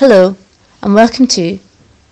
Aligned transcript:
Hello, 0.00 0.34
and 0.82 0.94
welcome 0.94 1.26
to 1.26 1.58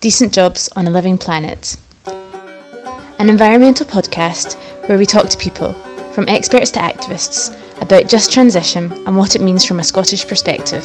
Decent 0.00 0.34
Jobs 0.34 0.68
on 0.76 0.86
a 0.86 0.90
Living 0.90 1.16
Planet, 1.16 1.74
an 2.06 3.30
environmental 3.30 3.86
podcast 3.86 4.56
where 4.86 4.98
we 4.98 5.06
talk 5.06 5.30
to 5.30 5.38
people, 5.38 5.72
from 6.12 6.28
experts 6.28 6.70
to 6.72 6.80
activists, 6.80 7.50
about 7.80 8.06
just 8.06 8.30
transition 8.30 8.92
and 9.06 9.16
what 9.16 9.34
it 9.34 9.40
means 9.40 9.64
from 9.64 9.80
a 9.80 9.82
Scottish 9.82 10.28
perspective. 10.28 10.84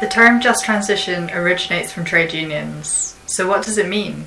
The 0.00 0.08
term 0.08 0.40
just 0.40 0.64
transition 0.64 1.28
originates 1.32 1.90
from 1.90 2.04
trade 2.04 2.32
unions. 2.32 3.16
So, 3.26 3.48
what 3.48 3.64
does 3.64 3.78
it 3.78 3.88
mean? 3.88 4.26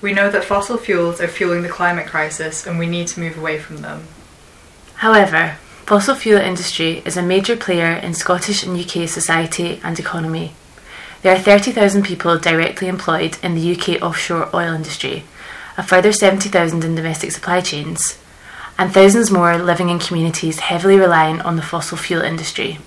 We 0.00 0.12
know 0.12 0.30
that 0.30 0.44
fossil 0.44 0.76
fuels 0.76 1.20
are 1.20 1.26
fueling 1.26 1.62
the 1.62 1.68
climate 1.68 2.06
crisis 2.06 2.66
and 2.66 2.78
we 2.78 2.86
need 2.86 3.08
to 3.08 3.20
move 3.20 3.36
away 3.36 3.58
from 3.58 3.78
them. 3.78 4.04
However, 4.96 5.56
fossil 5.86 6.14
fuel 6.14 6.40
industry 6.40 7.02
is 7.04 7.16
a 7.16 7.22
major 7.22 7.56
player 7.56 7.94
in 7.94 8.14
Scottish 8.14 8.62
and 8.62 8.78
UK 8.78 9.08
society 9.08 9.80
and 9.82 9.98
economy. 9.98 10.54
There 11.22 11.34
are 11.34 11.38
30,000 11.38 12.04
people 12.04 12.38
directly 12.38 12.86
employed 12.86 13.38
in 13.42 13.56
the 13.56 13.72
UK 13.74 14.00
offshore 14.00 14.54
oil 14.54 14.72
industry, 14.72 15.24
a 15.76 15.82
further 15.82 16.12
70,000 16.12 16.84
in 16.84 16.94
domestic 16.94 17.32
supply 17.32 17.60
chains, 17.60 18.18
and 18.78 18.94
thousands 18.94 19.32
more 19.32 19.58
living 19.58 19.88
in 19.88 19.98
communities 19.98 20.60
heavily 20.60 20.96
reliant 20.96 21.44
on 21.44 21.56
the 21.56 21.62
fossil 21.62 21.96
fuel 21.96 22.22
industry. 22.22 22.78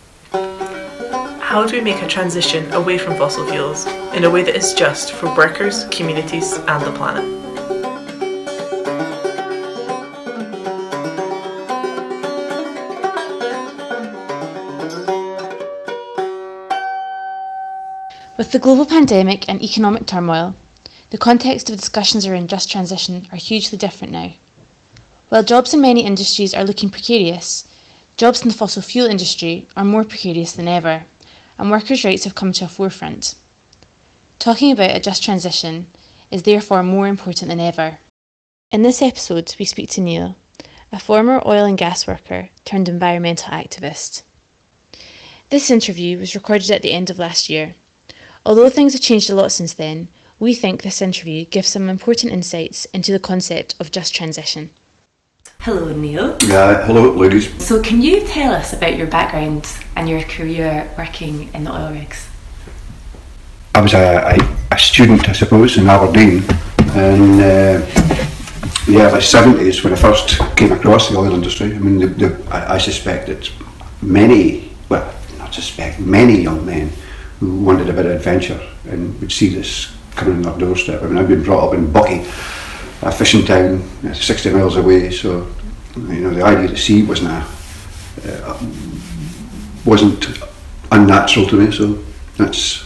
How 1.51 1.67
do 1.67 1.75
we 1.75 1.81
make 1.81 2.01
a 2.01 2.07
transition 2.07 2.71
away 2.71 2.97
from 2.97 3.17
fossil 3.17 3.45
fuels 3.45 3.85
in 4.15 4.23
a 4.23 4.29
way 4.29 4.41
that 4.41 4.55
is 4.55 4.73
just 4.73 5.11
for 5.11 5.25
workers, 5.35 5.83
communities, 5.91 6.53
and 6.53 6.81
the 6.81 6.93
planet? 6.93 7.25
With 18.38 18.53
the 18.53 18.59
global 18.59 18.86
pandemic 18.86 19.49
and 19.49 19.61
economic 19.61 20.05
turmoil, 20.05 20.55
the 21.09 21.17
context 21.17 21.69
of 21.69 21.75
discussions 21.75 22.25
around 22.25 22.49
just 22.49 22.71
transition 22.71 23.27
are 23.33 23.38
hugely 23.38 23.77
different 23.77 24.13
now. 24.13 24.31
While 25.27 25.43
jobs 25.43 25.73
in 25.73 25.81
many 25.81 26.05
industries 26.05 26.53
are 26.53 26.63
looking 26.63 26.89
precarious, 26.89 27.67
jobs 28.15 28.41
in 28.41 28.47
the 28.47 28.53
fossil 28.53 28.81
fuel 28.81 29.08
industry 29.08 29.67
are 29.75 29.83
more 29.83 30.05
precarious 30.05 30.53
than 30.53 30.69
ever 30.69 31.03
and 31.57 31.71
workers' 31.71 32.03
rights 32.03 32.23
have 32.23 32.35
come 32.35 32.52
to 32.53 32.66
a 32.66 32.67
forefront. 32.67 33.35
Talking 34.39 34.71
about 34.71 34.95
a 34.95 34.99
just 34.99 35.23
transition 35.23 35.91
is 36.31 36.43
therefore 36.43 36.83
more 36.83 37.08
important 37.08 37.49
than 37.49 37.59
ever. 37.59 37.99
In 38.71 38.81
this 38.81 39.02
episode, 39.02 39.55
we 39.59 39.66
speak 39.66 39.89
to 39.91 40.02
Neil, 40.02 40.35
a 40.91 40.99
former 40.99 41.41
oil 41.45 41.66
and 41.66 41.77
gas 41.77 42.08
worker 42.08 42.49
turned 42.66 42.89
environmental 42.89 43.52
activist. 43.52 44.23
This 45.49 45.69
interview 45.69 46.17
was 46.17 46.35
recorded 46.35 46.71
at 46.71 46.81
the 46.81 46.93
end 46.93 47.09
of 47.09 47.19
last 47.19 47.49
year. 47.49 47.75
Although 48.45 48.69
things 48.69 48.93
have 48.93 49.02
changed 49.02 49.30
a 49.30 49.36
lot 49.36 49.52
since 49.52 49.73
then, 49.73 50.08
we 50.39 50.55
think 50.55 50.81
this 50.81 51.02
interview 51.02 51.45
gives 51.45 51.67
some 51.67 51.89
important 51.89 52.33
insights 52.33 52.86
into 52.86 53.11
the 53.11 53.19
concept 53.19 53.75
of 53.80 53.91
just 53.91 54.15
transition. 54.15 54.71
Hello, 55.62 55.94
Neil. 55.94 56.40
Yeah, 56.42 56.88
hello, 56.88 57.14
ladies. 57.14 57.64
So, 57.64 57.84
can 57.84 58.02
you 58.02 58.26
tell 58.26 58.52
us 58.52 58.73
about 58.73 58.98
your 58.98 59.06
background 59.06 59.72
and 59.95 60.09
your 60.09 60.23
career 60.23 60.92
working 60.98 61.54
in 61.54 61.66
the 61.66 61.72
oil 61.72 61.92
rigs? 61.94 62.28
I 63.76 63.82
was 63.82 63.94
a, 63.94 64.39
a, 64.39 64.58
a 64.72 64.80
student, 64.80 65.30
I 65.30 65.34
suppose, 65.34 65.78
in 65.78 65.88
Aberdeen, 65.88 66.42
and 66.98 67.39
uh, 67.39 67.86
the 68.88 69.02
early 69.02 69.22
seventies 69.22 69.84
when 69.84 69.94
I 69.94 69.98
first 69.98 70.39
came 70.58 70.72
across 70.72 71.09
the 71.09 71.17
oil 71.17 71.32
industry. 71.32 71.76
I 71.76 71.78
mean, 71.78 72.00
the, 72.00 72.08
the, 72.08 72.50
I, 72.52 72.73
I 72.73 72.78
suspect 72.80 73.28
that 73.28 73.48
many, 74.02 74.72
well, 74.89 75.14
not 75.38 75.54
suspect, 75.54 76.00
many 76.00 76.42
young 76.42 76.66
men 76.66 76.92
who 77.39 77.61
wanted 77.61 77.88
a 77.88 77.94
bit 77.94 78.08
of 78.08 78.14
adventure 78.14 78.60
and 78.89 79.21
would 79.21 79.32
see 79.32 79.50
this 79.50 79.95
coming 80.16 80.38
on 80.38 80.42
their 80.42 80.58
doorstep. 80.58 81.04
I 81.04 81.05
mean, 81.05 81.20
I've 81.20 81.27
been 81.27 81.44
brought 81.44 81.67
up 81.67 81.76
in 81.76 81.86
Buckie 81.86 82.26
a 83.02 83.12
fishing 83.12 83.45
town, 83.45 83.84
60 84.14 84.52
miles 84.52 84.78
away. 84.78 85.12
So, 85.12 85.48
you 85.95 86.22
know, 86.22 86.30
the 86.32 86.44
idea 86.44 86.72
of 86.72 86.80
sea 86.80 87.04
wasn't 87.04 87.32
a, 87.32 87.45
uh, 88.26 88.64
wasn't 89.86 90.28
unnatural 90.92 91.48
to 91.48 91.56
me. 91.58 91.72
So 91.72 92.04
that's 92.38 92.86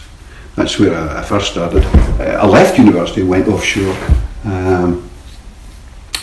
that's 0.54 0.78
where 0.78 0.94
I, 0.94 1.20
I 1.20 1.22
first 1.22 1.52
started. 1.52 1.84
Uh, 1.84 2.40
I 2.42 2.46
left 2.46 2.78
university, 2.78 3.22
went 3.22 3.48
offshore, 3.48 3.94
um, 4.44 5.08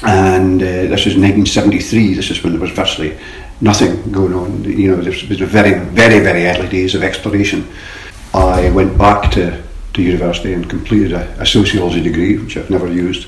and 0.03 0.61
uh, 0.61 0.65
this 0.65 1.05
was 1.05 1.15
1973. 1.15 2.15
This 2.15 2.31
is 2.31 2.43
when 2.43 2.53
there 2.53 2.61
was 2.61 2.71
virtually 2.71 3.17
nothing 3.61 4.11
going 4.11 4.33
on. 4.33 4.63
You 4.63 4.95
know, 4.95 5.01
this 5.01 5.23
was 5.23 5.37
the 5.39 5.45
very, 5.45 5.79
very, 5.79 6.19
very 6.19 6.47
early 6.47 6.67
days 6.67 6.95
of 6.95 7.03
exploration. 7.03 7.67
I 8.33 8.71
went 8.71 8.97
back 8.97 9.31
to 9.33 9.61
to 9.93 10.01
university 10.01 10.53
and 10.53 10.69
completed 10.69 11.13
a, 11.13 11.41
a, 11.41 11.45
sociology 11.45 12.01
degree, 12.01 12.37
which 12.37 12.57
I've 12.57 12.69
never 12.69 12.87
used. 12.87 13.27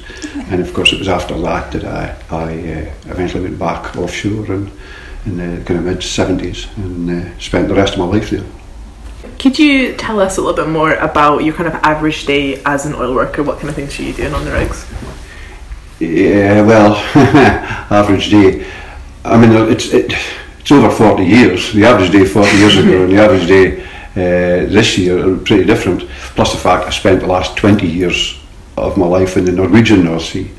And 0.50 0.62
of 0.62 0.74
course, 0.74 0.94
it 0.94 1.00
was 1.00 1.08
after 1.08 1.38
that 1.42 1.72
that 1.72 1.86
I, 1.86 2.16
I 2.30 2.44
uh, 2.44 2.94
eventually 3.12 3.44
went 3.44 3.60
back 3.60 3.96
offshore 3.96 4.52
and, 4.52 4.72
in 5.26 5.38
the 5.38 5.64
kind 5.64 5.80
of 5.80 5.86
mid 5.86 5.98
70s 5.98 6.76
and 6.78 7.10
uh, 7.10 7.40
spent 7.40 7.68
the 7.68 7.76
rest 7.76 7.94
of 7.94 8.00
my 8.00 8.06
life 8.06 8.30
there. 8.30 8.46
Could 9.40 9.60
you 9.60 9.96
tell 9.96 10.20
us 10.20 10.38
a 10.38 10.42
little 10.42 10.56
bit 10.56 10.72
more 10.72 10.94
about 10.96 11.44
your 11.44 11.54
kind 11.54 11.68
of 11.68 11.76
average 11.76 12.26
day 12.26 12.62
as 12.64 12.86
an 12.86 12.96
oil 12.96 13.14
worker? 13.14 13.44
What 13.44 13.58
kind 13.58 13.70
of 13.70 13.76
things 13.76 14.00
are 14.00 14.04
you 14.04 14.14
doing 14.14 14.34
on 14.34 14.46
the 14.46 14.52
rigs? 14.52 14.86
Yeah, 16.00 16.62
well, 16.62 16.96
average 17.92 18.30
day. 18.30 18.68
I 19.24 19.38
mean, 19.38 19.52
it's 19.72 19.94
it, 19.94 20.14
it's 20.60 20.72
over 20.72 20.90
40 20.90 21.24
years. 21.24 21.74
The 21.74 21.86
average 21.86 22.12
day 22.12 22.26
40 22.26 22.58
years 22.58 22.78
ago, 22.78 23.04
and 23.04 23.12
the 23.12 23.22
average 23.22 23.48
day 23.48 23.88
uh, 24.16 24.66
this 24.72 24.98
year 24.98 25.28
are 25.28 25.38
pretty 25.38 25.66
different. 25.66 26.08
Plus 26.36 26.54
the 26.54 26.58
fact 26.58 26.88
I 26.88 26.90
spent 26.90 27.20
the 27.20 27.28
last 27.28 27.58
20 27.58 27.86
years 27.86 28.40
of 28.78 28.98
my 28.98 29.06
life 29.06 29.36
in 29.36 29.46
the 29.46 29.52
Norwegian 29.52 30.06
North 30.06 30.24
Sea, 30.24 30.50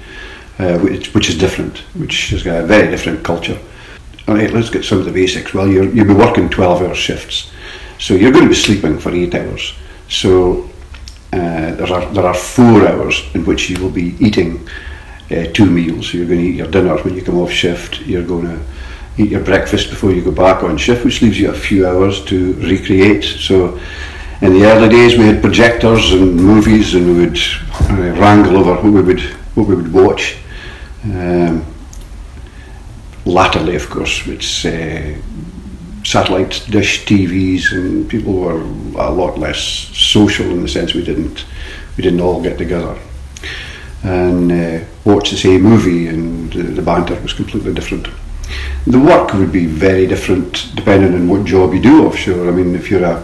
uh, 0.59 0.79
which, 0.79 1.15
which, 1.15 1.31
is 1.31 1.39
different, 1.39 1.79
which 1.95 2.31
has 2.31 2.43
got 2.43 2.65
a 2.65 2.67
very 2.67 2.91
different 2.91 3.25
culture. 3.25 3.59
All 4.29 4.35
right, 4.35 4.51
let's 4.53 4.69
get 4.69 4.85
some 4.85 4.99
of 4.99 5.05
the 5.05 5.13
basics. 5.13 5.55
Well, 5.55 5.69
you 5.69 5.81
will 5.81 6.05
be 6.05 6.15
working 6.15 6.51
12 6.51 6.83
hour 6.83 6.95
shifts, 6.95 7.51
so 7.99 8.15
you're 8.15 8.33
going 8.33 8.45
to 8.45 8.51
be 8.51 8.55
sleeping 8.57 8.99
for 8.99 9.11
eight 9.13 9.35
hours. 9.35 9.73
So 10.09 10.69
uh, 11.33 11.75
there, 11.75 11.93
are, 11.93 12.13
there 12.13 12.27
are 12.27 12.35
four 12.35 12.87
hours 12.87 13.23
in 13.35 13.45
which 13.45 13.71
you 13.71 13.81
will 13.81 13.91
be 13.91 14.17
eating 14.21 14.69
uh, 15.31 15.47
two 15.53 15.67
meals. 15.67 16.13
You're 16.13 16.27
going 16.27 16.41
to 16.41 16.47
eat 16.47 16.57
your 16.57 16.71
dinner 16.71 16.97
when 16.99 17.15
you 17.15 17.23
come 17.23 17.39
off 17.39 17.51
shift, 17.51 18.01
you're 18.03 18.27
going 18.27 18.47
to 18.47 18.61
eat 19.19 19.31
your 19.31 19.43
breakfast 19.43 19.91
before 19.91 20.13
you 20.13 20.23
go 20.23 20.31
back 20.31 20.63
on 20.63 20.77
shift, 20.77 21.05
which 21.05 21.23
leaves 21.23 21.39
you 21.39 21.51
a 21.51 21.55
few 21.55 21.87
hours 21.87 22.25
to 22.27 22.53
recreate. 22.55 23.25
So 23.25 23.81
in 24.43 24.53
the 24.53 24.65
early 24.65 24.89
days, 24.89 25.17
we 25.17 25.25
had 25.25 25.41
projectors 25.41 26.13
and 26.13 26.37
movies, 26.37 26.95
and 26.95 27.07
we 27.07 27.27
would 27.27 27.39
uh, 27.91 28.21
wrangle 28.21 28.57
over 28.59 28.75
what 28.75 28.85
we 28.85 29.03
would 29.03 29.21
what 29.55 29.67
we 29.67 29.75
would 29.75 29.93
watch. 29.93 30.37
Um, 31.05 31.65
latterly, 33.25 33.77
of 33.77 33.89
course, 33.89 34.27
it's 34.27 34.65
uh, 34.65 35.17
satellite 36.05 36.67
dish 36.69 37.07
TVs, 37.07 37.73
and 37.73 38.09
people 38.09 38.35
were 38.35 38.61
a 38.61 39.11
lot 39.11 39.39
less 39.39 39.59
social 39.59 40.47
in 40.51 40.63
the 40.63 40.69
sense 40.69 40.95
we 40.95 41.05
didn't 41.05 41.45
we 41.97 42.03
didn't 42.03 42.21
all 42.21 42.43
get 42.43 42.59
together 42.59 42.99
and 44.07 44.53
uh, 44.53 44.85
watch 45.05 45.31
the 45.31 45.37
same 45.37 45.63
movie, 45.63 46.07
and 46.07 46.53
the, 46.53 46.63
the 46.63 46.83
banter 46.83 47.21
was 47.23 47.33
completely 47.33 47.75
different. 47.75 48.09
The 48.87 49.01
work 49.01 49.33
would 49.35 49.53
be 49.53 49.67
very 49.67 50.07
different 50.07 50.71
depending 50.75 51.15
on 51.15 51.29
what 51.29 51.45
job 51.45 51.75
you 51.75 51.81
do 51.81 52.07
offshore. 52.07 52.49
I 52.49 52.53
mean, 52.53 52.75
if 52.75 52.91
you're 52.91 53.05
a 53.05 53.23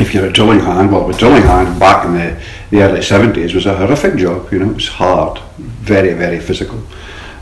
if 0.00 0.12
you're 0.12 0.26
a 0.26 0.32
drilling 0.32 0.60
hand, 0.60 0.92
well, 0.92 1.08
a 1.08 1.14
drilling 1.14 1.42
hand 1.42 1.78
back 1.78 2.04
in 2.04 2.14
the, 2.14 2.40
the 2.70 2.82
early 2.82 3.00
70s 3.00 3.54
was 3.54 3.66
a 3.66 3.76
horrific 3.76 4.16
job, 4.16 4.52
you 4.52 4.58
know, 4.58 4.70
it 4.70 4.74
was 4.74 4.88
hard, 4.88 5.38
very, 5.58 6.12
very 6.14 6.40
physical, 6.40 6.78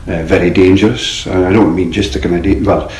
uh, 0.07 0.23
very 0.23 0.51
dangerous. 0.51 1.25
And 1.25 1.45
I 1.45 1.51
don't 1.51 1.75
mean 1.75 1.91
just 1.91 2.13
the 2.13 2.19
kind 2.19 2.35
of, 2.35 2.43
da- 2.43 2.61
well, 2.61 2.91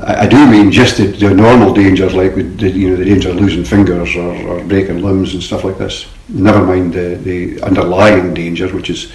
I, 0.00 0.22
I, 0.22 0.26
do 0.28 0.48
mean 0.48 0.70
just 0.70 0.98
the, 0.98 1.06
the 1.06 1.34
normal 1.34 1.74
dangers, 1.74 2.14
like 2.14 2.34
the, 2.34 2.70
you 2.70 2.90
know, 2.90 2.96
the 2.96 3.04
danger 3.04 3.30
of 3.30 3.36
losing 3.36 3.64
fingers 3.64 4.14
or, 4.14 4.34
or 4.46 4.64
breaking 4.64 5.02
limbs 5.02 5.34
and 5.34 5.42
stuff 5.42 5.64
like 5.64 5.78
this. 5.78 6.06
Never 6.28 6.64
mind 6.64 6.94
the, 6.94 7.16
the 7.16 7.60
underlying 7.62 8.34
danger, 8.34 8.68
which 8.68 8.88
is 8.88 9.12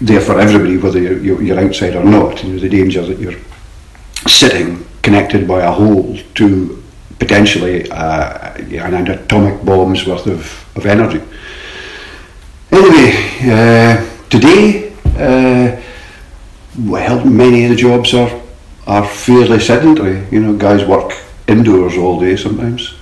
there 0.00 0.20
for 0.20 0.38
everybody, 0.38 0.76
whether 0.76 1.00
you're, 1.00 1.42
you're 1.42 1.58
outside 1.58 1.96
or 1.96 2.04
not. 2.04 2.42
You 2.42 2.54
know, 2.54 2.58
the 2.58 2.68
danger 2.68 3.02
that 3.02 3.18
you're 3.18 3.38
sitting 4.26 4.86
connected 5.02 5.46
by 5.46 5.62
a 5.62 5.70
hole 5.70 6.16
to 6.34 6.82
potentially 7.18 7.90
uh, 7.90 8.54
an 8.54 9.08
atomic 9.08 9.64
bomb's 9.64 10.06
worth 10.06 10.26
of, 10.26 10.76
of 10.76 10.86
energy. 10.86 11.22
Anyway, 12.70 13.12
uh, 13.42 14.28
today, 14.28 14.92
uh, 15.16 15.80
well, 16.78 17.24
many 17.24 17.64
of 17.64 17.70
the 17.70 17.76
jobs 17.76 18.14
are 18.14 18.40
are 18.88 19.06
fairly 19.06 19.60
sedentary. 19.60 20.26
You 20.30 20.40
know, 20.40 20.56
guys 20.56 20.84
work 20.84 21.12
indoors 21.46 21.96
all 21.96 22.18
day 22.18 22.36
sometimes. 22.36 22.94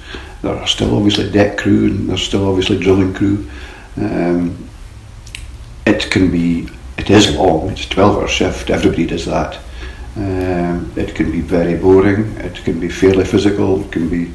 There 0.43 0.55
are 0.55 0.67
still 0.67 0.97
obviously 0.97 1.31
deck 1.31 1.57
crew 1.59 1.87
and 1.87 2.09
there's 2.09 2.23
still 2.23 2.49
obviously 2.49 2.79
drilling 2.79 3.15
crew. 3.15 3.49
Um, 3.97 4.69
it 5.87 6.11
can 6.11 6.31
be 6.31 6.69
it 6.99 7.11
is 7.11 7.35
long. 7.37 7.71
It's 7.71 7.85
a 7.87 7.89
twelve-hour 7.89 8.29
shift. 8.29 8.71
Everybody 8.71 9.07
does 9.07 9.25
that. 9.27 9.59
Um, 10.17 10.93
it 10.97 11.15
can 11.15 11.31
be 11.31 11.41
very 11.41 11.77
boring. 11.77 12.37
It 12.39 12.57
can 12.65 12.81
be 12.81 12.89
fairly 12.89 13.25
physical. 13.25 13.85
It 13.85 13.93
can 13.93 14.09
be. 14.09 14.33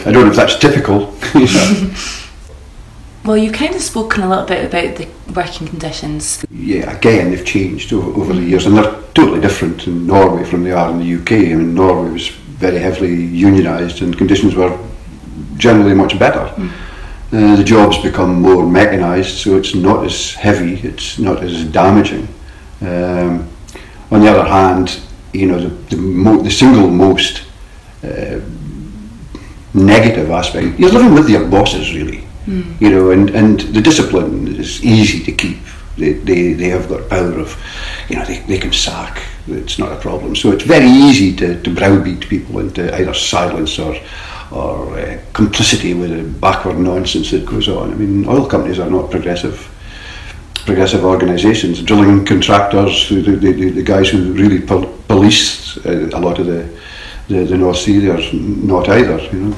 I 0.00 0.12
don't 0.12 0.24
know 0.24 0.30
if 0.30 0.36
that's 0.36 0.58
typical. 0.58 1.14
Well, 3.22 3.36
you've 3.36 3.52
kind 3.52 3.74
of 3.74 3.82
spoken 3.82 4.22
a 4.22 4.28
little 4.30 4.46
bit 4.46 4.64
about 4.64 4.96
the 4.96 5.06
working 5.34 5.68
conditions. 5.68 6.42
yeah, 6.50 6.90
again, 6.96 7.30
they've 7.30 7.44
changed 7.44 7.92
over, 7.92 8.10
over 8.18 8.32
the 8.32 8.40
years, 8.42 8.64
and 8.64 8.76
they're 8.78 9.02
totally 9.12 9.40
different 9.42 9.86
in 9.86 10.06
Norway 10.06 10.42
from 10.44 10.64
they 10.64 10.72
are 10.72 10.90
in 10.90 11.00
the 11.00 11.14
UK. 11.20 11.32
I 11.32 11.54
mean, 11.54 11.74
Norway 11.74 12.10
was 12.12 12.28
very 12.28 12.78
heavily 12.78 13.14
unionised, 13.14 14.00
and 14.00 14.16
conditions 14.16 14.54
were 14.54 14.76
generally 15.58 15.94
much 15.94 16.18
better. 16.18 16.50
Uh, 17.32 17.54
the 17.54 17.62
jobs 17.64 17.96
become 17.98 18.42
more 18.42 18.66
mechanised, 18.66 19.38
so 19.38 19.56
it's 19.56 19.74
not 19.74 20.04
as 20.04 20.34
heavy, 20.34 20.74
it's 20.86 21.18
not 21.18 21.42
as 21.44 21.64
damaging. 21.64 22.26
Um, 22.80 23.48
on 24.10 24.20
the 24.20 24.28
other 24.28 24.44
hand, 24.48 25.00
you 25.32 25.46
know, 25.46 25.60
the, 25.60 25.68
the, 25.94 25.96
mo- 25.96 26.42
the 26.42 26.50
single 26.50 26.88
most 26.90 27.42
uh, 28.02 28.40
negative 29.74 30.30
aspect, 30.30 30.78
you're 30.80 30.90
living 30.90 31.14
with 31.14 31.28
your 31.30 31.46
bosses 31.48 31.94
really, 31.94 32.24
you 32.80 32.90
know, 32.90 33.12
and, 33.12 33.30
and 33.30 33.60
the 33.60 33.80
discipline 33.80 34.56
is 34.56 34.82
easy 34.84 35.22
to 35.22 35.30
keep. 35.30 35.58
They, 35.96 36.14
they, 36.14 36.54
they 36.54 36.68
have 36.70 36.88
got 36.88 37.08
power 37.08 37.38
of, 37.38 37.56
you 38.08 38.16
know, 38.16 38.24
they, 38.24 38.38
they 38.40 38.58
can 38.58 38.72
sack, 38.72 39.22
it's 39.46 39.78
not 39.78 39.92
a 39.92 39.96
problem. 40.00 40.34
So 40.34 40.50
it's 40.50 40.64
very 40.64 40.88
easy 40.88 41.36
to, 41.36 41.62
to 41.62 41.74
browbeat 41.74 42.28
people 42.28 42.58
into 42.58 42.92
either 42.98 43.14
silence 43.14 43.78
or, 43.78 43.94
or 44.50 44.98
uh, 44.98 45.20
complicity 45.32 45.94
with 45.94 46.10
the 46.10 46.40
backward 46.40 46.78
nonsense 46.78 47.30
that 47.30 47.46
goes 47.46 47.68
on. 47.68 47.92
I 47.92 47.94
mean, 47.94 48.28
oil 48.28 48.46
companies 48.46 48.78
are 48.78 48.90
not 48.90 49.10
progressive 49.10 49.68
progressive 50.66 51.04
organisations, 51.04 51.82
drilling 51.82 52.24
contractors, 52.24 53.08
the, 53.08 53.22
the, 53.22 53.52
the, 53.52 53.70
the 53.70 53.82
guys 53.82 54.10
who 54.10 54.32
really 54.34 54.60
pol- 54.60 54.92
police 55.08 55.78
uh, 55.86 56.10
a 56.12 56.20
lot 56.20 56.38
of 56.38 56.46
the, 56.46 56.68
the, 57.28 57.44
the 57.44 57.56
North 57.56 57.78
Sea, 57.78 57.98
they're 57.98 58.32
not 58.32 58.88
either, 58.88 59.18
you 59.32 59.40
know. 59.40 59.56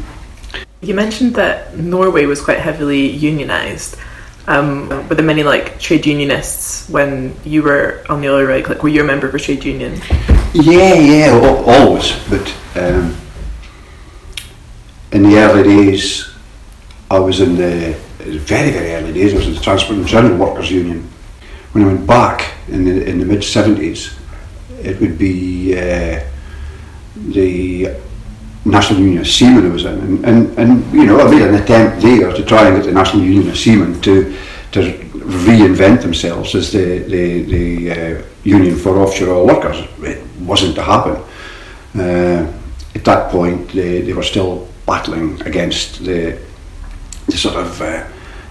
You 0.81 0.95
mentioned 0.95 1.35
that 1.35 1.77
Norway 1.77 2.27
was 2.27 2.41
quite 2.41 2.59
heavily 2.59 3.19
unionised. 3.19 3.99
Um, 4.49 4.89
were 5.09 5.15
there 5.15 5.25
many 5.25 5.43
like 5.43 5.79
trade 5.79 6.05
unionists 6.07 6.89
when 6.89 7.37
you 7.45 7.63
were 7.63 8.05
on 8.09 8.21
the 8.21 8.29
oil 8.29 8.45
rig? 8.45 8.69
Like, 8.69 8.83
were 8.83 8.89
you 8.89 9.03
a 9.03 9.05
member 9.05 9.29
of 9.29 9.35
a 9.35 9.39
trade 9.39 9.65
union? 9.65 10.01
Yeah, 10.53 10.95
yeah, 10.95 11.63
always. 11.67 12.13
But 12.29 12.53
um, 12.77 13.17
in 15.13 15.23
the 15.23 15.37
early 15.39 15.63
days, 15.63 16.31
I 17.11 17.19
was 17.19 17.41
in 17.41 17.57
the 17.57 17.95
very, 18.19 18.71
very 18.71 18.95
early 18.95 19.13
days. 19.13 19.35
I 19.35 19.37
was 19.37 19.49
in 19.49 19.55
the 19.55 19.61
Transport 19.61 19.99
and 19.99 20.07
General 20.07 20.39
Workers 20.39 20.71
Union. 20.71 21.09
When 21.73 21.85
I 21.85 21.87
went 21.89 22.07
back 22.07 22.55
in 22.69 22.85
the 22.85 23.05
in 23.07 23.19
the 23.19 23.27
mid 23.27 23.45
seventies, 23.45 24.19
it 24.83 25.01
would 25.01 25.19
be 25.19 25.75
uh, 25.77 26.21
the 27.17 27.95
National 28.65 29.01
Union 29.01 29.21
of 29.21 29.29
Seamen 29.29 29.67
I 29.67 29.73
was 29.73 29.85
in, 29.85 29.99
and, 29.99 30.25
and, 30.25 30.59
and 30.59 30.93
you 30.93 31.05
know 31.05 31.21
I 31.21 31.31
made 31.31 31.43
an 31.43 31.55
attempt 31.55 32.03
there 32.03 32.33
to 32.33 32.45
try 32.45 32.69
and 32.69 32.77
get 32.77 32.87
the 32.87 32.93
National 32.93 33.23
Union 33.23 33.49
of 33.49 33.59
Seamen 33.59 34.01
to 34.03 34.37
to 34.73 34.81
reinvent 35.13 36.03
themselves 36.03 36.55
as 36.55 36.73
the 36.73 36.99
the, 37.01 37.43
the 37.43 37.91
uh, 37.91 38.23
union 38.45 38.77
for 38.77 38.99
offshore 38.99 39.35
oil 39.35 39.47
workers. 39.47 39.79
It 40.01 40.25
wasn't 40.41 40.75
to 40.77 40.83
happen. 40.83 41.23
Uh, 41.95 42.53
at 42.95 43.05
that 43.05 43.31
point, 43.31 43.73
they, 43.73 44.03
they 44.03 44.13
were 44.13 44.23
still 44.23 44.69
battling 44.93 45.41
against 45.43 46.05
the, 46.05 46.39
the 47.27 47.39
sort 47.45 47.57
of 47.57 47.81
uh, 47.81 48.05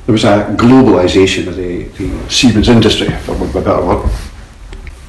there 0.06 0.14
was 0.14 0.24
a 0.24 0.56
globalisation 0.58 1.48
of 1.48 1.56
the, 1.56 1.84
the 2.00 2.30
seamen's 2.30 2.68
industry, 2.68 3.10
for 3.26 3.34
a 3.36 3.54
better 3.54 3.86
word. 3.86 4.10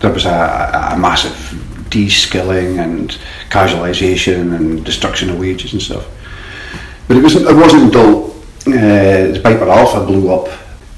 There 0.00 0.12
was 0.12 0.26
a, 0.26 0.90
a 0.93 0.99
massive 0.99 1.88
de-skilling 1.88 2.79
and 2.79 3.19
casualisation 3.49 4.55
and 4.55 4.84
destruction 4.84 5.31
of 5.31 5.38
wages 5.38 5.73
and 5.73 5.81
stuff. 5.81 6.06
But 7.08 7.17
it 7.17 7.23
wasn't, 7.23 7.49
it 7.49 7.56
wasn't 7.56 7.84
until 7.84 8.31
uh, 8.67 9.32
the 9.32 9.40
Piper 9.43 9.69
Alpha 9.69 10.05
blew 10.05 10.31
up 10.34 10.49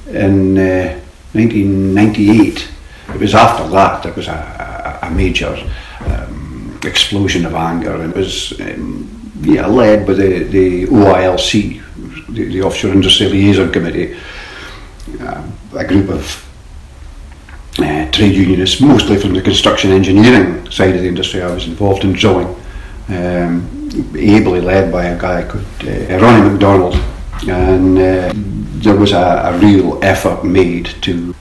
in 0.09 0.59
uh, 0.59 1.01
1998. 1.33 2.69
It 3.15 3.21
was 3.21 3.35
after 3.35 3.69
that 3.69 4.03
there 4.03 4.13
was 4.15 4.27
a, 4.27 4.99
a, 5.03 5.07
a 5.07 5.11
major 5.11 5.57
um, 6.07 6.81
explosion 6.83 7.47
of 7.47 7.55
anger, 7.55 7.95
and 7.95 8.13
it 8.13 8.17
was 8.17 8.61
um, 8.61 9.24
yeah 9.41 9.67
led 9.67 10.07
by 10.07 10.15
the, 10.15 10.45
the 10.45 10.87
OILC, 10.87 11.83
the, 12.29 12.45
the 12.45 12.63
Offshore 12.63 12.93
Industry 12.93 13.29
Liaison 13.29 13.73
Committee, 13.73 14.17
uh, 15.21 15.47
a 15.77 15.85
group 15.85 16.09
of 16.09 16.41
uh, 17.79 18.11
trade 18.11 18.35
unionists, 18.35 18.81
mostly 18.81 19.19
from 19.19 19.35
the 19.35 19.43
construction 19.43 19.91
engineering 19.91 20.71
side 20.71 20.95
of 20.95 21.03
the 21.03 21.09
industry. 21.09 21.43
I 21.43 21.53
was 21.53 21.67
involved 21.67 22.05
in 22.05 22.13
drilling, 22.13 22.55
um, 23.09 23.91
ably 24.17 24.61
led 24.61 24.93
by 24.93 25.07
a 25.07 25.19
guy 25.19 25.43
called 25.43 25.65
uh, 25.83 26.19
Ronnie 26.19 26.51
MacDonald, 26.51 26.95
and 27.49 27.99
uh, 27.99 28.33
there 28.83 28.97
was 28.97 29.13
a, 29.13 29.53
a 29.53 29.59
real 29.59 30.03
effort 30.05 30.45
made 30.45 30.87
to 31.03 31.35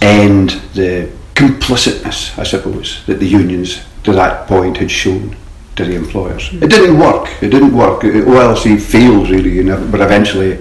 end 0.00 0.50
the 0.74 1.10
complicitness, 1.34 2.36
I 2.38 2.42
suppose, 2.42 3.04
that 3.06 3.20
the 3.20 3.26
unions 3.26 3.84
to 4.04 4.12
that 4.12 4.48
point 4.48 4.76
had 4.78 4.90
shown 4.90 5.36
to 5.76 5.84
the 5.84 5.94
employers. 5.94 6.50
It 6.52 6.68
didn't 6.68 6.98
work. 6.98 7.42
It 7.42 7.48
didn't 7.48 7.74
work. 7.74 8.02
OILC 8.02 8.80
failed 8.80 9.30
really, 9.30 9.50
you 9.50 9.64
know, 9.64 9.88
but 9.90 10.00
eventually 10.00 10.58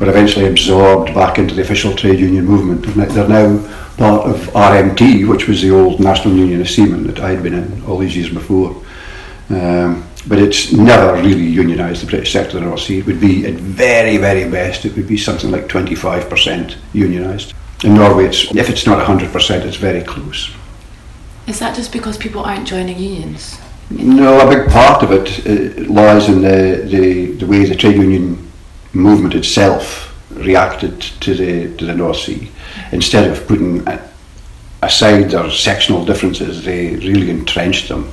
were 0.00 0.08
eventually 0.08 0.46
absorbed 0.46 1.14
back 1.14 1.38
into 1.38 1.54
the 1.54 1.62
official 1.62 1.94
trade 1.94 2.18
union 2.18 2.44
movement. 2.44 2.84
They're 2.94 3.28
now 3.28 3.58
part 3.96 4.28
of 4.28 4.36
RMT, 4.48 5.28
which 5.28 5.46
was 5.46 5.62
the 5.62 5.70
old 5.70 6.00
National 6.00 6.34
Union 6.34 6.60
of 6.60 6.68
Seamen 6.68 7.06
that 7.06 7.20
I'd 7.20 7.42
been 7.42 7.54
in 7.54 7.84
all 7.84 7.98
these 7.98 8.16
years 8.16 8.30
before. 8.30 8.82
Um, 9.50 10.08
but 10.26 10.38
it's 10.38 10.72
never 10.72 11.14
really 11.22 11.52
unionised 11.52 12.00
the 12.00 12.06
British 12.06 12.32
sector 12.32 12.56
of 12.56 12.62
the 12.64 12.68
North 12.68 12.80
Sea. 12.80 12.98
It 12.98 13.06
would 13.06 13.20
be, 13.20 13.46
at 13.46 13.54
very, 13.54 14.16
very 14.16 14.50
best, 14.50 14.84
it 14.84 14.96
would 14.96 15.06
be 15.06 15.18
something 15.18 15.50
like 15.50 15.68
25% 15.68 16.76
unionised. 16.92 17.52
In 17.84 17.94
Norway, 17.94 18.26
it's, 18.26 18.54
if 18.54 18.70
it's 18.70 18.86
not 18.86 19.06
100%, 19.06 19.64
it's 19.64 19.76
very 19.76 20.02
close. 20.02 20.50
Is 21.46 21.58
that 21.58 21.76
just 21.76 21.92
because 21.92 22.16
people 22.16 22.42
aren't 22.42 22.66
joining 22.66 22.98
unions? 22.98 23.58
No, 23.90 24.40
a 24.40 24.48
big 24.48 24.70
part 24.70 25.02
of 25.02 25.12
it 25.12 25.46
uh, 25.46 25.92
lies 25.92 26.28
in 26.28 26.40
the, 26.40 26.86
the, 26.88 27.26
the 27.32 27.46
way 27.46 27.64
the 27.64 27.76
trade 27.76 27.96
union 27.96 28.50
movement 28.92 29.34
itself 29.34 30.10
reacted 30.30 31.00
to 31.00 31.34
the 31.34 31.76
to 31.76 31.84
the 31.84 31.94
North 31.94 32.18
Sea. 32.18 32.50
Instead 32.92 33.30
of 33.30 33.46
putting 33.46 33.86
aside 34.82 35.30
their 35.30 35.50
sectional 35.50 36.04
differences, 36.04 36.64
they 36.64 36.96
really 36.96 37.30
entrenched 37.30 37.88
them, 37.88 38.10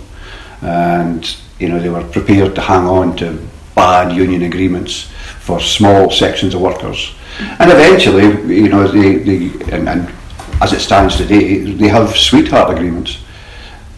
and 0.61 1.37
you 1.59 1.69
know 1.69 1.79
they 1.79 1.89
were 1.89 2.03
prepared 2.03 2.55
to 2.55 2.61
hang 2.61 2.85
on 2.85 3.15
to 3.17 3.39
bad 3.75 4.15
union 4.15 4.43
agreements 4.43 5.03
for 5.39 5.59
small 5.59 6.11
sections 6.11 6.53
of 6.53 6.61
workers, 6.61 7.15
and 7.59 7.71
eventually, 7.71 8.55
you 8.55 8.69
know, 8.69 8.87
they, 8.87 9.15
they 9.17 9.73
and, 9.75 9.89
and 9.89 10.13
as 10.61 10.73
it 10.73 10.79
stands 10.79 11.17
today, 11.17 11.59
they 11.59 11.87
have 11.87 12.15
sweetheart 12.15 12.71
agreements 12.75 13.17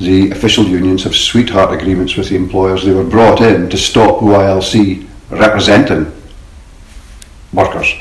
the 0.03 0.31
official 0.31 0.65
unions 0.65 1.03
have 1.03 1.15
sweetheart 1.15 1.73
agreements 1.73 2.15
with 2.15 2.29
the 2.29 2.35
employers. 2.35 2.83
They 2.83 2.93
were 2.93 3.03
brought 3.03 3.41
in 3.41 3.69
to 3.69 3.77
stop 3.77 4.19
OILC 4.19 5.07
representing 5.29 6.11
workers. 7.53 7.93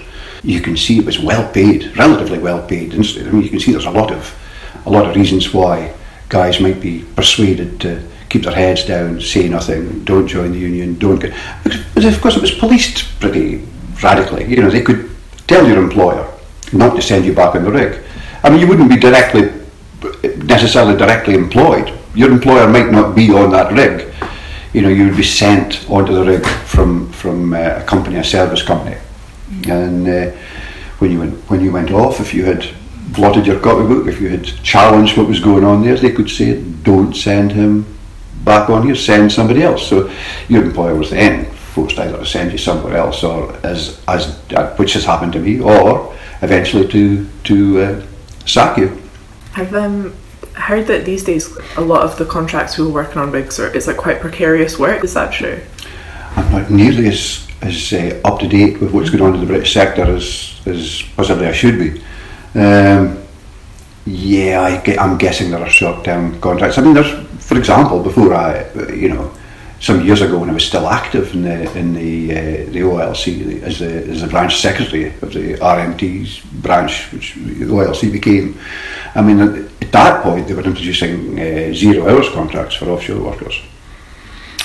You 0.43 0.61
can 0.61 0.77
see 0.77 0.99
it 0.99 1.07
was 1.07 1.21
well 1.21 1.51
paid, 1.53 1.97
relatively 1.97 2.39
well 2.39 2.67
paid. 2.67 2.93
I 2.95 2.97
mean, 2.97 3.43
you 3.43 3.51
can 3.51 3.61
see 3.61 3.73
there's 3.73 3.87
a 3.87 3.91
lot 3.91 4.11
of 4.11 4.39
a 4.85 4.91
lot 4.91 5.09
of 5.09 5.15
reasons 5.15 5.55
why 5.55 5.95
guys 6.29 6.61
might 6.61 6.81
be 6.81 7.05
persuaded 7.15 7.81
to 7.81 8.03
keep 8.29 8.43
their 8.43 8.55
heads 8.55 8.85
down, 8.85 9.21
say 9.21 9.49
nothing, 9.49 10.03
don't 10.05 10.27
join 10.27 10.53
the 10.53 10.59
union, 10.59 10.99
don't 10.99 11.21
get. 11.21 11.33
But, 11.63 12.05
of 12.05 12.21
course, 12.21 12.37
it 12.37 12.43
was 12.43 12.51
policed 12.51 13.21
pretty 13.21 13.63
radically. 14.03 14.47
You 14.47 14.63
know, 14.63 14.71
they 14.71 14.83
could 14.83 15.11
tell 15.47 15.69
your 15.69 15.79
employer 15.79 16.27
not 16.73 16.97
to 16.97 17.03
send 17.03 17.25
you 17.27 17.35
back 17.35 17.55
on 17.55 17.65
the 17.65 17.71
rig. 17.71 18.03
I 18.43 18.51
mean, 18.51 18.61
you 18.61 18.67
wouldn't 18.67 18.89
be 18.89 18.97
directly 18.97 19.53
necessarily 20.45 20.97
directly 20.97 21.35
employed. 21.35 21.93
Your 22.15 22.31
employer 22.31 22.69
might 22.69 22.91
not 22.91 23.15
be 23.15 23.31
on 23.33 23.51
that 23.51 23.73
rig. 23.73 24.13
You 24.73 24.83
know, 24.83 24.89
you 24.89 25.07
would 25.07 25.17
be 25.17 25.23
sent 25.23 25.89
onto 25.91 26.15
the 26.15 26.25
rig 26.25 26.47
from 26.47 27.11
from 27.13 27.53
uh, 27.53 27.81
a 27.81 27.85
company, 27.85 28.17
a 28.17 28.25
service 28.25 28.63
company, 28.63 28.97
and 29.69 30.09
uh, 30.09 30.31
when 30.99 31.11
you 31.11 31.19
went 31.21 31.35
when 31.51 31.61
you 31.61 31.73
went 31.73 31.91
off, 31.91 32.21
if 32.21 32.33
you 32.33 32.45
had 32.45 32.67
blotted 33.13 33.47
your 33.47 33.61
copybook, 33.61 34.07
if 34.07 34.21
you 34.21 34.29
had 34.29 34.45
challenged 34.63 35.17
what 35.17 35.29
was 35.29 35.41
going 35.41 35.65
on 35.65 35.83
there, 35.83 35.97
they 35.97 36.13
could 36.13 36.31
say, 36.31 36.63
"Don't 36.83 37.15
send 37.15 37.53
him 37.53 37.85
back 38.45 38.71
on 38.71 38.87
here. 38.87 38.95
Send 38.95 39.31
somebody 39.31 39.63
else." 39.63 39.87
So 39.89 40.11
your 40.49 40.65
employer 40.65 40.95
was 40.95 41.11
then 41.11 41.51
forced 41.75 41.99
either 41.99 42.19
to 42.19 42.27
send 42.27 42.53
you 42.53 42.59
somewhere 42.59 42.97
else, 42.97 43.23
or 43.25 43.55
as 43.63 44.01
as 44.09 44.41
uh, 44.55 44.75
which 44.77 44.95
has 44.95 45.05
happened 45.05 45.33
to 45.35 45.41
me, 45.41 45.61
or 45.61 46.15
eventually 46.41 46.89
to 46.89 47.27
to 47.45 47.83
uh, 47.83 48.07
sack 48.47 48.79
you. 48.79 49.02
I've 49.55 49.75
um, 49.75 50.15
heard 50.55 50.87
that 50.87 51.05
these 51.05 51.25
days 51.25 51.57
a 51.77 51.81
lot 51.81 52.03
of 52.03 52.19
the 52.19 52.25
contracts 52.25 52.79
are 52.79 52.89
working 52.89 53.19
on 53.19 53.31
rigs 53.31 53.59
are 53.59 53.75
it's 53.75 53.87
like 53.87 53.97
quite 53.97 54.21
precarious 54.21 54.79
work. 54.79 55.05
Is 55.05 55.15
that 55.15 55.33
true? 55.33 55.61
I'm 56.37 56.51
not 56.53 56.71
nearly 56.71 57.09
as, 57.09 57.47
as 57.61 57.93
uh, 57.93 58.21
up 58.25 58.41
to 58.41 58.49
date 58.49 58.81
with 58.81 58.93
what's 58.93 59.11
going 59.11 59.23
on 59.23 59.35
in 59.35 59.41
the 59.41 59.47
British 59.47 59.75
sector 59.75 60.03
as, 60.03 60.61
as 60.67 61.03
possibly 61.17 61.47
I 61.47 61.53
should 61.53 61.79
be. 61.79 62.03
Um, 62.59 63.23
yeah, 64.07 64.61
I, 64.63 64.97
I'm 64.99 65.19
guessing 65.19 65.51
there 65.51 65.61
are 65.61 65.69
short-term 65.69 66.41
contracts. 66.41 66.79
I 66.79 66.83
mean, 66.83 66.95
there's, 66.95 67.13
for 67.45 67.57
example, 67.57 68.03
before 68.03 68.35
I, 68.35 68.67
you 68.93 69.11
know, 69.11 69.33
some 69.83 70.01
years 70.07 70.23
ago 70.23 70.39
when 70.39 70.49
I 70.49 70.53
was 70.53 70.65
still 70.65 70.89
active 70.89 71.35
in 71.35 71.43
the 71.43 71.77
in 71.77 71.93
the 71.93 72.33
uh, 72.33 72.71
the 72.71 72.81
OILC 72.89 73.63
as 73.63 73.81
the 73.81 73.93
as 74.13 74.21
the 74.23 74.29
branch 74.29 74.57
secretary 74.61 75.07
of 75.21 75.33
the 75.33 75.55
RMT's 75.55 76.39
branch, 76.63 77.13
which 77.13 77.35
the 77.35 77.67
OILC 77.67 78.13
became. 78.13 78.59
I 79.17 79.23
mean, 79.23 79.41
at, 79.41 79.55
at 79.83 79.93
that 79.93 80.23
point 80.23 80.47
they 80.47 80.55
were 80.55 80.63
introducing 80.63 81.39
uh, 81.39 81.75
zero 81.75 82.09
hours 82.09 82.29
contracts 82.31 82.77
for 82.77 82.89
offshore 82.91 83.21
workers. 83.21 83.61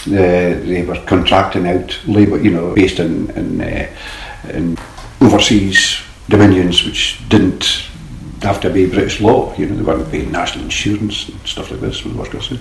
Uh, 0.06 0.54
they 0.72 0.86
were 0.88 1.04
contracting 1.06 1.68
out 1.68 2.00
labour, 2.06 2.40
you 2.40 2.52
know, 2.52 2.76
based 2.76 3.00
in 3.00 3.32
in, 3.32 3.62
uh, 3.62 3.88
in 4.54 4.78
overseas 5.20 6.00
dominions, 6.30 6.86
which 6.86 7.28
didn't 7.28 7.90
have 8.44 8.62
to 8.62 8.70
be 8.70 8.86
British 8.86 9.20
law. 9.20 9.52
You 9.58 9.66
know, 9.66 9.76
they 9.78 9.82
weren't 9.82 10.12
paying 10.12 10.32
national 10.32 10.66
insurance 10.66 11.28
and 11.28 11.40
stuff 11.48 11.72
like 11.72 11.80
this 11.80 12.04
with 12.04 12.16
workers. 12.16 12.52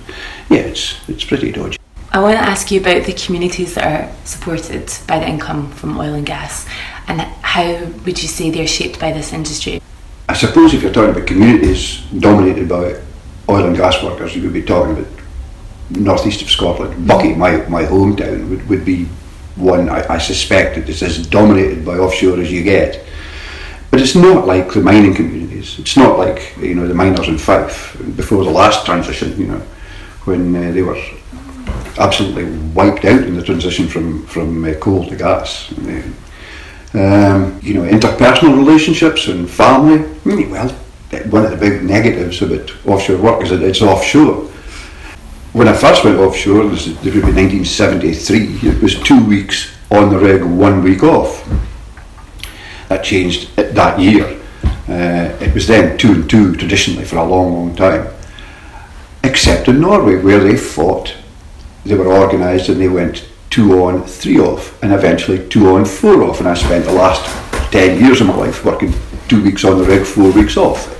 Yeah, 0.49 0.65
it's 0.71 1.07
it's 1.07 1.23
pretty 1.23 1.51
dodgy. 1.51 1.77
I 2.17 2.19
want 2.19 2.39
to 2.39 2.43
ask 2.43 2.71
you 2.71 2.79
about 2.79 3.03
the 3.03 3.13
communities 3.13 3.75
that 3.75 3.85
are 3.85 4.25
supported 4.25 4.91
by 5.05 5.19
the 5.19 5.29
income 5.29 5.69
from 5.69 5.99
oil 5.99 6.15
and 6.15 6.25
gas, 6.25 6.67
and 7.07 7.21
how 7.21 7.85
would 8.05 8.19
you 8.19 8.27
say 8.27 8.49
they're 8.49 8.65
shaped 8.65 8.99
by 8.99 9.11
this 9.11 9.33
industry? 9.33 9.79
I 10.27 10.33
suppose 10.33 10.73
if 10.73 10.81
you're 10.81 10.91
talking 10.91 11.11
about 11.11 11.27
communities 11.27 12.01
dominated 12.17 12.67
by 12.67 12.99
oil 13.47 13.67
and 13.67 13.77
gas 13.77 14.01
workers, 14.01 14.35
you 14.35 14.41
would 14.41 14.53
be 14.53 14.63
talking 14.63 14.97
about 14.97 15.07
northeast 15.91 16.41
of 16.41 16.49
Scotland. 16.49 17.07
Buckie, 17.07 17.37
my, 17.37 17.57
my 17.67 17.83
hometown, 17.83 18.49
would, 18.49 18.67
would 18.67 18.83
be 18.83 19.05
one 19.55 19.87
I, 19.87 20.15
I 20.15 20.17
suspect 20.17 20.77
that 20.77 20.89
is 20.89 21.03
as 21.03 21.27
dominated 21.27 21.85
by 21.85 21.99
offshore 21.99 22.39
as 22.39 22.51
you 22.51 22.63
get. 22.63 23.05
But 23.91 24.01
it's 24.01 24.15
not 24.15 24.47
like 24.47 24.73
the 24.73 24.81
mining 24.81 25.13
communities. 25.13 25.77
It's 25.77 25.95
not 25.95 26.17
like 26.17 26.57
you 26.57 26.73
know 26.73 26.87
the 26.87 26.95
miners 26.95 27.27
in 27.27 27.37
Fife 27.37 27.95
before 28.15 28.43
the 28.43 28.49
last 28.49 28.87
transition. 28.87 29.39
You 29.39 29.47
know, 29.49 29.59
when 30.25 30.55
uh, 30.55 30.71
they 30.71 30.81
were 30.81 30.99
absolutely 31.97 32.45
wiped 32.73 33.05
out 33.05 33.23
in 33.23 33.35
the 33.35 33.43
transition 33.43 33.87
from 33.87 34.25
from 34.27 34.63
uh, 34.63 34.73
coal 34.75 35.05
to 35.07 35.15
gas. 35.15 35.71
Um, 36.93 37.59
you 37.61 37.73
know, 37.73 37.81
interpersonal 37.81 38.57
relationships 38.57 39.27
and 39.27 39.49
family. 39.49 39.99
Well, 40.45 40.69
one 41.29 41.45
of 41.45 41.51
the 41.51 41.57
big 41.57 41.83
negatives 41.83 42.41
about 42.41 42.71
offshore 42.85 43.17
work 43.17 43.43
is 43.43 43.49
that 43.49 43.61
it's 43.61 43.81
offshore. 43.81 44.45
When 45.53 45.67
I 45.67 45.73
first 45.73 46.03
went 46.03 46.17
offshore, 46.17 46.67
this, 46.69 46.85
this 46.85 47.13
would 47.13 47.25
be 47.25 47.33
1973. 47.33 48.69
It 48.69 48.81
was 48.81 48.99
two 49.01 49.25
weeks 49.25 49.73
on 49.91 50.09
the 50.09 50.19
rig, 50.19 50.43
one 50.43 50.83
week 50.83 51.03
off. 51.03 51.47
That 52.89 53.03
changed 53.03 53.55
that 53.55 53.99
year. 53.99 54.39
Uh, 54.87 55.35
it 55.41 55.53
was 55.53 55.67
then 55.67 55.97
two 55.97 56.13
and 56.13 56.29
two 56.29 56.55
traditionally 56.55 57.03
for 57.03 57.17
a 57.17 57.25
long, 57.25 57.53
long 57.53 57.75
time. 57.75 58.07
Except 59.23 59.67
in 59.67 59.81
Norway, 59.81 60.21
where 60.21 60.39
they 60.39 60.55
fought 60.55 61.13
they 61.87 61.95
were 61.95 62.11
organised 62.11 62.69
and 62.69 62.79
they 62.79 62.89
went 62.89 63.27
two 63.49 63.83
on, 63.83 64.03
three 64.03 64.39
off, 64.39 64.81
and 64.83 64.93
eventually 64.93 65.47
two 65.49 65.69
on, 65.69 65.85
four 65.85 66.23
off. 66.23 66.39
And 66.39 66.49
I 66.49 66.53
spent 66.53 66.85
the 66.85 66.91
last 66.91 67.25
10 67.71 67.99
years 67.99 68.21
of 68.21 68.27
my 68.27 68.35
life 68.35 68.63
working 68.63 68.93
two 69.27 69.43
weeks 69.43 69.63
on 69.63 69.77
the 69.77 69.83
rig, 69.83 70.05
four 70.05 70.31
weeks 70.31 70.57
off. 70.57 70.93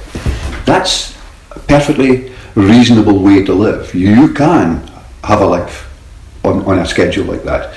That's 0.65 1.17
a 1.51 1.59
perfectly 1.59 2.31
reasonable 2.55 3.21
way 3.21 3.43
to 3.43 3.53
live. 3.53 3.93
You 3.93 4.33
can 4.33 4.87
have 5.23 5.41
a 5.41 5.45
life 5.45 5.87
on, 6.43 6.63
on 6.65 6.79
a 6.79 6.85
schedule 6.85 7.25
like 7.25 7.43
that. 7.43 7.73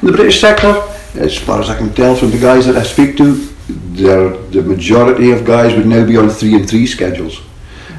In 0.00 0.06
the 0.06 0.12
British 0.12 0.40
sector, 0.40 0.82
as 1.14 1.36
far 1.36 1.60
as 1.60 1.70
I 1.70 1.76
can 1.76 1.92
tell 1.94 2.16
from 2.16 2.30
the 2.30 2.38
guys 2.38 2.66
that 2.66 2.76
I 2.76 2.82
speak 2.82 3.16
to, 3.18 3.34
the 3.94 4.62
majority 4.66 5.30
of 5.30 5.44
guys 5.44 5.74
would 5.76 5.86
now 5.86 6.04
be 6.04 6.16
on 6.16 6.28
three 6.28 6.54
and 6.54 6.68
three 6.68 6.86
schedules, 6.86 7.40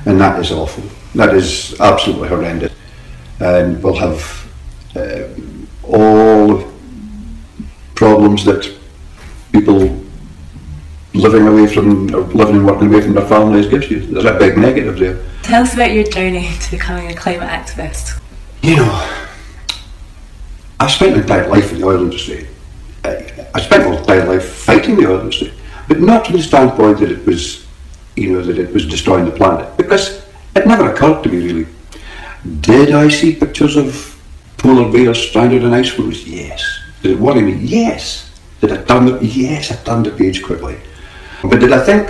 and 0.06 0.20
that 0.20 0.40
is 0.40 0.52
awful. 0.52 0.84
That 1.16 1.34
is 1.34 1.80
absolutely 1.80 2.28
horrendous. 2.28 2.74
And 3.40 3.82
we'll 3.82 3.96
have 3.96 4.45
uh, 4.96 5.28
all 5.84 6.72
problems 7.96 8.46
that 8.46 8.74
people 9.52 10.02
living 11.14 11.48
away 11.48 11.68
from 11.68 12.14
or 12.14 12.22
living 12.22 12.58
and 12.58 12.66
working 12.66 12.88
away 12.88 13.02
from 13.02 13.14
their 13.14 13.28
families 13.28 13.68
gives 13.68 13.90
you. 13.90 14.00
There's 14.00 14.26
a 14.26 14.38
big 14.38 14.58
negative 14.58 15.00
there. 15.00 15.24
Tell 15.44 15.64
us 15.64 15.74
about 15.74 15.92
your 15.92 16.04
journey 16.04 16.50
to 16.60 16.72
becoming 16.72 17.10
a 17.10 17.16
climate 17.16 17.50
activist. 17.50 18.22
You 18.62 18.78
know, 18.78 19.20
I 20.80 20.88
spent 20.88 21.16
my 21.16 21.22
entire 21.22 21.48
life 21.48 21.72
in 21.72 21.80
the 21.80 21.86
oil 21.86 22.04
industry. 22.04 22.48
I, 23.04 23.48
I 23.54 23.62
spent 23.62 23.88
my 23.88 23.98
entire 23.98 24.26
life 24.26 24.46
fighting 24.46 24.96
the 24.98 25.08
oil 25.10 25.22
industry, 25.22 25.54
but 25.88 26.00
not 26.00 26.26
from 26.26 26.38
the 26.38 26.44
standpoint 26.44 27.00
that 27.00 27.12
it 27.12 27.26
was, 27.26 27.66
you 28.16 28.34
know, 28.34 28.42
that 28.42 28.58
it 28.58 28.74
was 28.74 28.86
destroying 28.86 29.26
the 29.26 29.32
planet, 29.32 29.78
because 29.78 30.26
it 30.56 30.68
never 30.68 30.92
occurred 30.92 31.24
to 31.24 31.30
me 31.30 31.46
really. 31.46 31.68
Did 32.62 32.92
I 32.92 33.10
see 33.10 33.36
pictures 33.36 33.78
of 33.78 34.15
polar 34.66 34.92
bears 34.92 35.20
stranded 35.20 35.64
on 35.64 35.74
ice 35.74 35.90
floes? 35.90 36.28
Yes. 36.28 36.62
Did 37.04 37.12
it 37.12 37.20
worry 37.20 37.42
me? 37.42 37.54
Yes. 37.54 38.32
Did 38.62 38.72
I 38.72 38.82
turn 38.84 39.06
the 39.06 39.24
yes, 39.24 39.72
I 39.72 39.76
turned 39.76 40.08
the 40.08 40.12
page 40.12 40.44
quickly. 40.44 40.78
But 41.44 41.60
did 41.60 41.72
I 41.72 41.86
think 41.86 42.08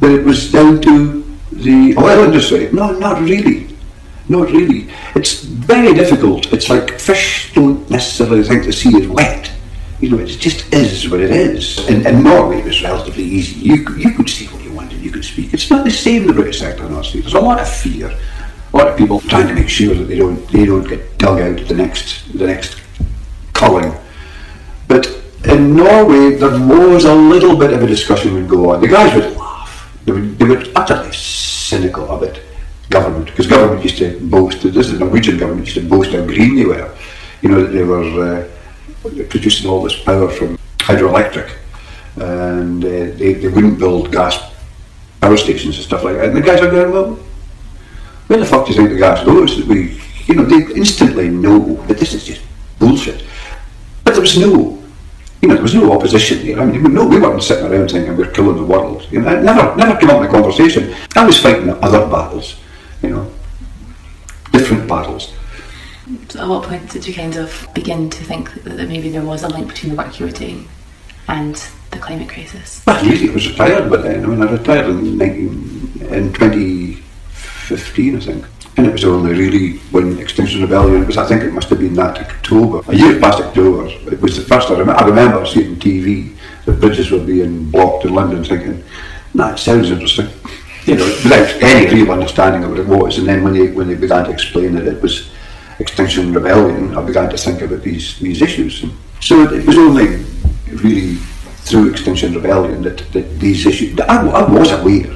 that 0.00 0.10
it 0.10 0.24
was 0.24 0.50
down 0.50 0.80
to 0.82 1.22
the 1.52 1.94
oil 1.96 2.24
industry? 2.24 2.68
No, 2.72 2.98
not 2.98 3.22
really. 3.22 3.68
Not 4.28 4.50
really. 4.50 4.88
It's 5.14 5.42
very 5.42 5.94
difficult. 5.94 6.52
It's 6.52 6.68
like 6.68 6.98
fish 6.98 7.52
don't 7.54 7.88
necessarily 7.88 8.42
think 8.42 8.64
the 8.64 8.72
sea 8.72 8.96
is 8.96 9.06
wet. 9.06 9.52
You 10.00 10.10
know, 10.10 10.18
it 10.18 10.26
just 10.26 10.72
is 10.74 11.08
what 11.08 11.20
it 11.20 11.30
is. 11.30 11.88
And 11.88 12.04
in 12.06 12.24
Norway, 12.24 12.58
it 12.58 12.64
was 12.64 12.82
relatively 12.82 13.24
easy. 13.24 13.60
You, 13.60 13.76
you 13.96 14.12
could 14.14 14.28
see 14.28 14.46
what 14.46 14.62
you 14.64 14.72
wanted, 14.72 15.00
you 15.00 15.10
could 15.10 15.24
speak. 15.24 15.54
It's 15.54 15.70
not 15.70 15.84
the 15.84 15.90
same 15.90 16.22
in 16.22 16.28
the 16.28 16.34
British 16.34 16.58
sector, 16.58 16.86
Sea. 17.04 17.20
There's 17.20 17.34
a 17.34 17.40
lot 17.40 17.60
of 17.60 17.68
fear 17.68 18.16
a 18.72 18.76
lot 18.76 18.88
of 18.88 18.96
people 18.96 19.20
trying 19.20 19.48
to 19.48 19.54
make 19.54 19.68
sure 19.68 19.94
that 19.94 20.04
they 20.04 20.18
don't 20.18 20.46
they 20.48 20.66
don't 20.66 20.86
get 20.86 21.18
dug 21.18 21.40
out 21.40 21.66
the 21.66 21.74
next 21.74 22.32
the 22.36 22.46
next 22.46 22.80
culling. 23.54 23.92
But 24.86 25.06
in 25.44 25.76
Norway, 25.76 26.36
there 26.36 26.50
was 26.50 27.04
a 27.04 27.14
little 27.14 27.56
bit 27.56 27.72
of 27.72 27.82
a 27.82 27.86
discussion 27.86 28.34
would 28.34 28.48
go 28.48 28.70
on. 28.70 28.80
The 28.80 28.88
guys 28.88 29.14
would 29.14 29.36
laugh. 29.36 29.98
They 30.04 30.12
would, 30.12 30.38
they 30.38 30.44
were 30.44 30.64
utterly 30.74 31.12
cynical 31.12 32.10
of 32.10 32.22
it. 32.22 32.42
Government, 32.90 33.26
because 33.26 33.46
government 33.46 33.82
used 33.84 33.98
to 33.98 34.18
boast. 34.28 34.62
This 34.62 34.88
is 34.88 34.98
the 34.98 35.04
Norwegian 35.04 35.36
government 35.36 35.66
used 35.66 35.78
to 35.78 35.88
boast 35.88 36.12
how 36.12 36.24
green 36.24 36.56
they 36.56 36.64
were. 36.64 36.94
You 37.42 37.50
know 37.50 37.62
that 37.62 37.72
they 37.72 37.84
were 37.84 38.08
uh, 38.24 38.48
producing 39.28 39.68
all 39.68 39.82
this 39.82 39.98
power 40.02 40.28
from 40.28 40.58
hydroelectric, 40.78 41.54
and 42.16 42.82
uh, 42.82 42.88
they, 42.88 43.34
they 43.34 43.48
wouldn't 43.48 43.78
build 43.78 44.10
gas 44.10 44.38
power 45.20 45.36
stations 45.36 45.76
and 45.76 45.84
stuff 45.84 46.02
like 46.02 46.16
that. 46.16 46.28
And 46.28 46.36
the 46.36 46.40
guys 46.40 46.60
are 46.60 46.70
going, 46.70 46.92
well, 46.92 47.18
where 48.28 48.38
the 48.38 48.46
fuck 48.46 48.66
do 48.66 48.72
you 48.72 48.76
think 48.76 48.90
the 48.90 48.98
gas 48.98 49.24
goes? 49.24 49.64
We, 49.64 50.00
you 50.26 50.34
know, 50.34 50.44
they 50.44 50.62
instantly 50.74 51.28
know 51.28 51.74
that 51.86 51.98
this 51.98 52.12
is 52.12 52.24
just 52.24 52.42
bullshit. 52.78 53.24
But 54.04 54.12
there 54.12 54.20
was 54.20 54.38
no, 54.38 54.82
you 55.40 55.48
know, 55.48 55.54
there 55.54 55.62
was 55.62 55.74
no 55.74 55.92
opposition 55.92 56.38
here. 56.38 56.60
I 56.60 56.66
mean, 56.66 56.92
no, 56.92 57.06
we 57.06 57.18
weren't 57.18 57.42
sitting 57.42 57.64
around 57.64 57.90
thinking 57.90 58.16
we're 58.16 58.30
killing 58.30 58.56
the 58.56 58.64
world. 58.64 59.06
You 59.10 59.22
know, 59.22 59.40
never, 59.40 59.74
never 59.76 59.98
came 59.98 60.10
up 60.10 60.18
in 60.18 60.22
the 60.24 60.28
conversation. 60.28 60.94
I 61.16 61.24
was 61.24 61.40
fighting 61.40 61.70
other 61.70 62.06
battles, 62.06 62.56
you 63.02 63.10
know, 63.10 63.32
different 64.52 64.86
battles. 64.86 65.32
So 66.28 66.42
at 66.42 66.48
what 66.48 66.64
point 66.64 66.90
did 66.90 67.06
you 67.06 67.14
kind 67.14 67.36
of 67.36 67.66
begin 67.74 68.10
to 68.10 68.24
think 68.24 68.52
that 68.64 68.88
maybe 68.88 69.08
there 69.08 69.24
was 69.24 69.42
a 69.42 69.48
link 69.48 69.68
between 69.68 69.94
the 69.94 69.96
work 69.96 70.18
you 70.20 70.26
were 70.26 70.32
doing 70.32 70.68
and 71.28 71.54
the 71.92 71.98
climate 71.98 72.28
crisis? 72.28 72.82
Well, 72.86 72.96
I 72.96 73.32
was 73.32 73.48
retired 73.48 73.90
by 73.90 73.98
then. 73.98 74.24
I 74.24 74.26
mean, 74.26 74.42
I 74.42 74.52
retired 74.52 74.86
in, 74.86 75.16
19, 75.16 76.08
in 76.10 76.32
20. 76.34 77.07
15, 77.68 78.16
I 78.16 78.20
think. 78.20 78.44
And 78.76 78.86
it 78.86 78.92
was 78.92 79.04
only 79.04 79.34
really 79.34 79.78
when 79.90 80.18
Extinction 80.18 80.62
Rebellion, 80.62 81.06
was, 81.06 81.16
I 81.16 81.26
think 81.26 81.42
it 81.42 81.52
must 81.52 81.68
have 81.68 81.80
been 81.80 81.94
that 81.94 82.18
October, 82.18 82.80
a 82.90 82.94
year 82.94 83.18
past 83.20 83.40
October, 83.40 83.88
it 84.10 84.20
was 84.20 84.36
the 84.36 84.42
first 84.42 84.70
I, 84.70 84.78
rem- 84.78 84.90
I 84.90 85.04
remember 85.04 85.44
seeing 85.46 85.76
TV 85.76 86.36
the 86.68 86.72
bridges 86.72 87.10
were 87.10 87.24
being 87.24 87.70
blocked 87.70 88.04
in 88.04 88.14
London 88.14 88.44
thinking, 88.44 88.84
nah, 89.32 89.52
it 89.52 89.58
sounds 89.58 89.90
interesting. 89.90 90.28
You 90.84 90.96
know, 90.96 91.04
without 91.04 91.62
any 91.62 91.94
real 91.94 92.12
understanding 92.12 92.64
of 92.64 92.70
what 92.70 92.78
it 92.78 92.86
was. 92.86 93.18
And 93.18 93.26
then 93.26 93.42
when 93.42 93.54
they, 93.54 93.68
when 93.72 93.88
they 93.88 93.94
began 93.94 94.24
to 94.24 94.30
explain 94.30 94.74
that 94.74 94.86
it 94.86 95.02
was 95.02 95.30
Extinction 95.78 96.32
Rebellion, 96.32 96.96
I 96.96 97.04
began 97.04 97.30
to 97.30 97.36
think 97.36 97.62
about 97.62 97.82
these, 97.82 98.18
these 98.18 98.42
issues. 98.42 98.82
And 98.82 98.92
so 99.20 99.42
it, 99.42 99.52
it 99.52 99.66
was 99.66 99.78
only 99.78 100.24
really 100.66 101.16
through 101.64 101.90
Extinction 101.90 102.34
Rebellion 102.34 102.82
that, 102.82 102.98
that 103.12 103.40
these 103.40 103.66
issues, 103.66 103.98
I, 104.00 104.26
I 104.26 104.50
was 104.50 104.70
aware 104.72 105.10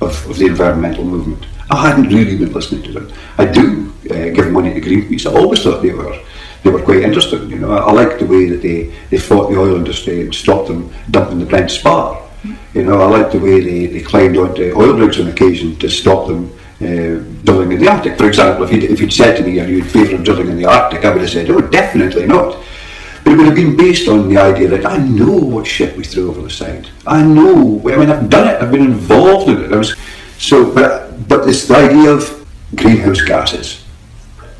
of, 0.00 0.30
of 0.30 0.38
the 0.38 0.46
environmental 0.46 1.04
movement. 1.04 1.46
I 1.70 1.88
hadn't 1.88 2.08
really 2.08 2.36
been 2.36 2.52
listening 2.52 2.82
to 2.84 2.92
them. 2.92 3.12
I 3.38 3.46
do 3.46 3.92
uh, 4.10 4.28
give 4.30 4.50
money 4.52 4.72
to 4.74 4.80
Greenpeace. 4.80 5.26
I 5.30 5.34
always 5.34 5.62
thought 5.62 5.82
they 5.82 5.92
were 5.92 6.18
they 6.62 6.70
were 6.70 6.82
quite 6.82 7.02
interesting. 7.02 7.48
You 7.50 7.58
know, 7.58 7.72
I, 7.72 7.78
I 7.78 7.92
liked 7.92 8.20
the 8.20 8.26
way 8.26 8.48
that 8.48 8.62
they, 8.62 8.92
they 9.10 9.18
fought 9.18 9.50
the 9.50 9.58
oil 9.58 9.76
industry 9.76 10.22
and 10.22 10.34
stopped 10.34 10.68
them 10.68 10.92
dumping 11.10 11.38
the 11.38 11.46
Brent 11.46 11.70
spar. 11.70 12.22
You 12.74 12.84
know, 12.84 13.00
I 13.00 13.06
liked 13.06 13.32
the 13.32 13.38
way 13.38 13.60
they, 13.60 13.86
they 13.86 14.00
climbed 14.00 14.36
onto 14.36 14.72
oil 14.76 14.94
rigs 14.94 15.20
on 15.20 15.28
occasion 15.28 15.76
to 15.76 15.88
stop 15.88 16.28
them 16.28 16.52
uh, 16.80 17.22
drilling 17.44 17.72
in 17.72 17.80
the 17.80 17.88
Arctic. 17.88 18.18
For 18.18 18.26
example, 18.26 18.64
if 18.64 18.72
you'd, 18.72 18.84
if 18.84 19.00
you'd 19.00 19.12
said 19.12 19.36
to 19.36 19.42
me, 19.42 19.58
are 19.60 19.66
you 19.66 19.78
in 19.78 19.84
favour 19.84 20.16
of 20.16 20.24
drilling 20.24 20.48
in 20.48 20.56
the 20.56 20.66
Arctic, 20.66 21.04
I 21.04 21.12
would 21.12 21.22
have 21.22 21.30
said, 21.30 21.48
oh, 21.50 21.60
definitely 21.60 22.26
not. 22.26 22.62
But 23.24 23.32
it 23.32 23.36
would 23.36 23.46
have 23.46 23.54
been 23.54 23.76
based 23.76 24.08
on 24.08 24.28
the 24.28 24.38
idea 24.38 24.68
that 24.68 24.84
I 24.86 24.98
know 24.98 25.36
what 25.36 25.66
shit 25.66 25.96
we 25.96 26.04
threw 26.04 26.30
over 26.30 26.42
the 26.42 26.50
side. 26.50 26.88
I 27.06 27.22
know, 27.22 27.80
I 27.88 27.96
mean, 27.96 28.10
I've 28.10 28.28
done 28.28 28.48
it, 28.48 28.62
I've 28.62 28.70
been 28.70 28.84
involved 28.84 29.48
in 29.48 29.64
it. 29.64 29.72
I 29.72 29.76
was 29.76 29.96
So, 30.38 30.72
but, 30.72 31.05
but 31.28 31.48
it's 31.48 31.66
the 31.66 31.76
idea 31.76 32.10
of 32.10 32.46
greenhouse 32.74 33.22
gases 33.22 33.84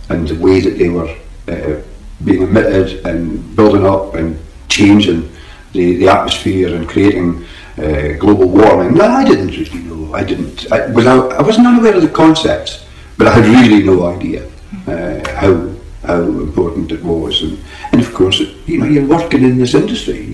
and 0.09 0.29
the 0.29 0.35
way 0.37 0.61
that 0.61 0.79
they 0.79 0.89
were 0.89 1.15
uh, 1.49 1.83
being 2.25 2.43
emitted 2.43 3.05
and 3.07 3.55
building 3.57 3.87
up 3.87 4.15
and 4.15 4.39
changing 4.69 5.31
the, 5.73 5.97
the 5.97 6.09
atmosphere 6.09 6.75
and 6.75 6.89
creating 6.89 7.45
uh, 7.79 8.13
global 8.19 8.49
warming. 8.49 8.95
No, 8.95 9.05
I 9.05 9.25
didn't 9.25 9.49
really 9.49 9.81
know. 9.81 10.15
I 10.15 10.25
didn't. 10.25 10.71
I, 10.73 10.87
was, 10.87 11.07
I, 11.07 11.17
I 11.17 11.43
wasn't 11.43 11.79
aware 11.79 11.95
of 11.95 12.03
the 12.03 12.09
concepts, 12.09 12.87
but 13.19 13.27
I 13.29 13.35
had 13.35 13.45
really 13.45 13.83
no 13.83 14.07
idea 14.07 14.49
uh, 14.87 15.29
how 15.35 15.73
how 16.07 16.23
important 16.23 16.93
it 16.93 17.03
was. 17.03 17.43
And, 17.43 17.59
and 17.93 18.01
of 18.01 18.15
course, 18.15 18.41
you 18.67 18.79
know, 18.79 18.87
you're 18.87 19.07
working 19.07 19.43
in 19.43 19.59
this 19.59 19.75
industry. 19.75 20.25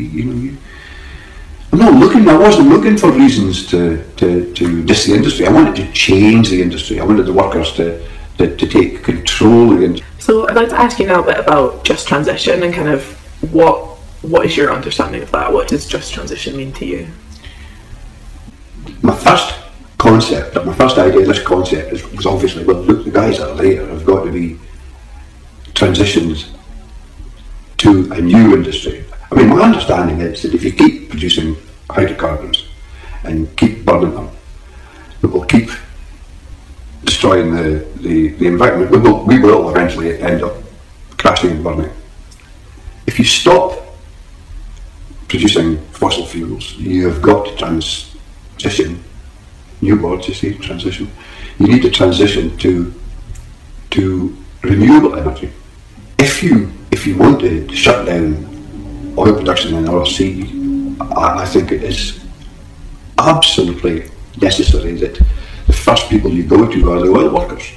I'm 1.72 1.78
not 1.78 1.94
looking. 1.94 2.28
I 2.28 2.36
wasn't 2.36 2.68
looking 2.68 2.98
for 2.98 3.10
reasons 3.10 3.66
to, 3.68 4.04
to, 4.16 4.52
to 4.52 4.84
diss 4.84 5.06
the 5.06 5.14
industry. 5.14 5.46
I 5.46 5.52
wanted 5.52 5.74
to 5.76 5.90
change 5.92 6.50
the 6.50 6.60
industry. 6.60 7.00
I 7.00 7.04
wanted 7.04 7.24
the 7.24 7.32
workers 7.32 7.72
to, 7.72 8.06
to, 8.36 8.54
to 8.56 8.66
take 8.66 9.02
control 9.02 9.72
of 9.72 9.78
the 9.78 9.84
industry. 9.86 10.06
So 10.18 10.46
I'd 10.48 10.54
like 10.54 10.68
to 10.68 10.78
ask 10.78 10.98
you 10.98 11.06
now 11.06 11.22
a 11.22 11.26
bit 11.26 11.38
about 11.38 11.82
just 11.84 12.06
transition 12.06 12.62
and 12.62 12.74
kind 12.74 12.88
of 12.88 13.04
what 13.52 13.92
what 14.22 14.46
is 14.46 14.56
your 14.56 14.72
understanding 14.72 15.22
of 15.22 15.30
that? 15.32 15.52
What 15.52 15.66
does 15.68 15.86
just 15.86 16.12
transition 16.12 16.56
mean 16.56 16.72
to 16.74 16.86
you? 16.86 17.08
My 19.02 19.16
first 19.16 19.54
concept, 19.98 20.54
my 20.64 20.74
first 20.74 20.96
idea 20.98 21.22
of 21.22 21.26
this 21.26 21.42
concept 21.42 21.92
is, 21.92 22.06
was 22.12 22.26
obviously, 22.26 22.64
well, 22.64 22.76
look, 22.76 23.04
the 23.04 23.10
guys 23.10 23.40
are 23.40 23.54
there 23.56 23.86
have 23.86 24.04
got 24.04 24.24
to 24.24 24.30
be 24.30 24.58
transitions 25.74 26.52
to 27.78 28.12
a 28.12 28.20
new 28.20 28.54
industry. 28.54 29.04
I 29.32 29.34
mean, 29.34 29.48
my 29.48 29.62
understanding 29.62 30.20
is 30.20 30.42
that 30.42 30.52
if 30.52 30.62
you 30.62 30.72
keep 30.72 31.08
producing 31.08 31.56
hydrocarbons 31.88 32.66
and 33.24 33.56
keep 33.56 33.82
burning 33.82 34.14
them, 34.14 34.28
it 35.22 35.26
will 35.26 35.46
keep 35.46 35.70
destroying 37.04 37.54
the, 37.54 37.88
the, 37.96 38.28
the 38.28 38.46
environment. 38.46 38.90
We 38.90 38.98
will, 38.98 39.24
we 39.24 39.38
will 39.38 39.70
eventually 39.70 40.20
end 40.20 40.42
up 40.42 40.52
crashing 41.16 41.52
and 41.52 41.64
burning. 41.64 41.90
If 43.06 43.18
you 43.18 43.24
stop 43.24 43.82
producing 45.28 45.78
fossil 45.92 46.26
fuels, 46.26 46.74
you 46.74 47.08
have 47.08 47.22
got 47.22 47.46
to 47.46 47.56
transition, 47.56 49.02
new 49.80 49.98
words 49.98 50.28
you 50.28 50.34
see, 50.34 50.58
transition, 50.58 51.10
you 51.58 51.68
need 51.68 51.80
to 51.80 51.90
transition 51.90 52.54
to, 52.58 52.92
to 53.92 54.36
renewable 54.60 55.16
energy. 55.16 55.50
If 56.18 56.42
you, 56.42 56.70
if 56.90 57.06
you 57.06 57.16
want 57.16 57.40
to 57.40 57.74
shut 57.74 58.04
down 58.04 58.51
oil 59.18 59.34
production 59.34 59.74
in 59.74 59.84
the 59.84 59.90
North 59.90 60.08
Sea, 60.08 60.96
I, 61.00 61.44
think 61.46 61.72
it 61.72 61.82
is 61.82 62.24
absolutely 63.18 64.10
necessary 64.40 64.92
that 64.94 65.18
the 65.66 65.72
first 65.72 66.08
people 66.08 66.30
you 66.30 66.44
go 66.44 66.70
to 66.70 66.92
are 66.92 67.00
the 67.00 67.10
oil 67.10 67.34
workers. 67.34 67.72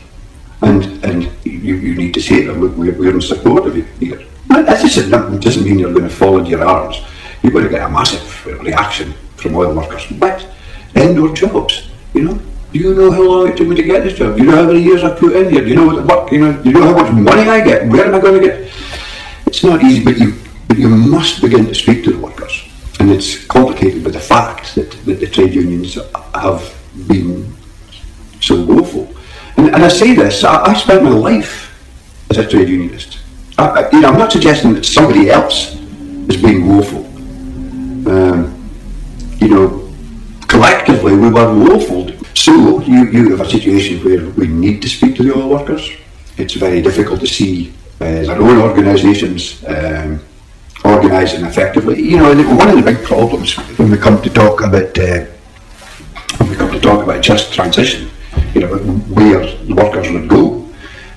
And, 0.62 1.04
and 1.04 1.24
you, 1.44 1.76
you 1.76 1.96
need 1.96 2.14
to 2.14 2.22
say 2.22 2.46
to 2.46 2.54
them, 2.54 2.78
we're, 2.78 2.94
we're 2.94 3.14
in 3.14 3.22
support 3.22 3.66
of 3.66 3.76
you 3.76 3.84
here. 4.00 4.22
That 4.48 4.66
doesn't, 5.42 5.64
mean 5.64 5.80
you're 5.80 5.92
going 5.92 6.08
to 6.08 6.10
fall 6.10 6.38
into 6.38 6.52
your 6.52 6.66
arms. 6.66 6.98
You're 7.44 7.52
going 7.52 7.66
to 7.66 7.70
get 7.70 7.82
a 7.82 7.90
massive 7.90 8.46
reaction 8.46 9.14
from 9.36 9.56
oil 9.56 9.76
workers. 9.76 10.06
But 10.12 10.48
indoor 10.96 11.34
jobs, 11.36 11.90
you 12.14 12.24
know, 12.24 12.40
do 12.72 12.80
you 12.80 12.94
know 12.94 13.12
how 13.12 13.22
long 13.22 13.50
it 13.50 13.58
took 13.58 13.68
me 13.68 13.76
to 13.76 13.84
get 13.84 14.04
this 14.04 14.18
job? 14.18 14.36
Do 14.36 14.44
you 14.44 14.50
know 14.50 14.58
how 14.58 14.68
many 14.68 14.82
years 14.82 15.04
I 15.04 15.18
put 15.18 15.36
in 15.36 15.50
here? 15.50 15.62
Do 15.62 15.70
you 15.70 15.76
know 15.76 15.88
what 15.88 16.06
work, 16.06 16.32
you 16.32 16.40
know, 16.40 16.62
do 16.62 16.70
you 16.70 16.80
know 16.80 16.94
how 16.94 17.04
much 17.04 17.12
money 17.14 17.50
I 17.50 17.64
get? 17.64 17.88
Where 17.88 18.06
am 18.06 18.16
I 18.16 18.20
going 18.20 18.42
to 18.42 18.48
get? 18.48 18.72
It's 19.48 19.64
not 19.64 19.84
easy, 19.84 20.04
but 20.04 20.18
you, 20.18 20.34
but 20.68 20.78
you 20.78 20.90
must 20.90 21.42
begin 21.42 21.66
to 21.66 21.76
speak 21.76 22.04
to 22.06 22.12
the 22.12 22.20
workers. 22.20 22.64
And 23.00 23.12
it's 23.12 23.46
complicated 23.46 24.04
by 24.04 24.12
the 24.12 24.20
fact 24.20 24.76
that, 24.76 24.92
that 25.06 25.20
the 25.20 25.28
trade 25.28 25.54
unions 25.54 25.98
have 26.34 26.76
been 27.08 27.54
so 28.42 28.64
woeful. 28.64 29.14
And, 29.58 29.68
and 29.74 29.84
I 29.84 29.88
say 29.90 30.14
this, 30.16 30.44
I, 30.44 30.64
I 30.64 30.74
spent 30.74 31.04
my 31.04 31.10
life 31.10 31.72
as 32.30 32.38
a 32.38 32.48
trade 32.48 32.70
unionist. 32.70 33.20
I, 33.58 33.68
I, 33.68 33.92
you 33.92 34.02
know, 34.02 34.10
I'm 34.10 34.18
not 34.18 34.32
suggesting 34.32 34.74
that 34.74 34.86
somebody 34.86 35.30
else 35.30 35.76
is 36.30 36.42
being 36.42 36.68
woeful. 36.68 37.06
Um, 38.08 38.70
you 39.40 39.48
know, 39.50 39.94
collectively 40.48 41.16
we 41.16 41.30
were 41.30 41.54
woeful. 41.54 42.12
So 42.34 42.82
you, 42.82 43.06
you 43.12 43.30
have 43.32 43.42
a 43.42 43.50
situation 43.50 44.04
where 44.04 44.30
we 44.32 44.48
need 44.48 44.82
to 44.82 44.90
speak 44.90 45.16
to 45.18 45.24
the 45.24 45.34
oil 45.36 45.50
workers. 45.50 45.90
It's 46.38 46.54
very 46.54 46.82
difficult 46.82 47.20
to 47.22 47.28
see 47.28 47.74
uh, 48.02 48.06
their 48.06 48.42
own 48.42 48.62
organisations 48.62 49.64
um, 49.66 50.20
organising 50.86 51.46
effectively. 51.46 52.02
You 52.02 52.18
know, 52.18 52.56
one 52.56 52.70
of 52.70 52.76
the 52.76 52.82
big 52.82 53.04
problems 53.04 53.56
when 53.78 53.92
we 53.92 53.98
come 53.98 54.22
to 54.22 54.30
talk 54.30 54.62
about 54.62 54.98
uh, 54.98 55.26
when 56.38 56.50
we 56.50 56.56
come 56.56 56.72
to 56.72 56.80
talk 56.80 57.04
about 57.04 57.22
just 57.22 57.54
transition, 57.54 58.10
you 58.54 58.62
know, 58.62 58.78
where 59.18 59.40
the 59.40 59.74
workers 59.74 60.12
would 60.12 60.28
go, 60.28 60.70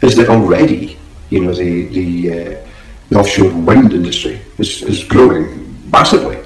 is 0.02 0.16
that 0.16 0.28
already, 0.28 0.98
you 1.30 1.40
know, 1.40 1.52
the 1.52 1.86
the, 1.86 2.32
uh, 2.32 2.68
the 3.10 3.18
offshore 3.18 3.52
wind 3.52 3.92
industry 3.92 4.40
is, 4.58 4.82
is 4.82 5.04
growing 5.04 5.46
massively, 5.90 6.38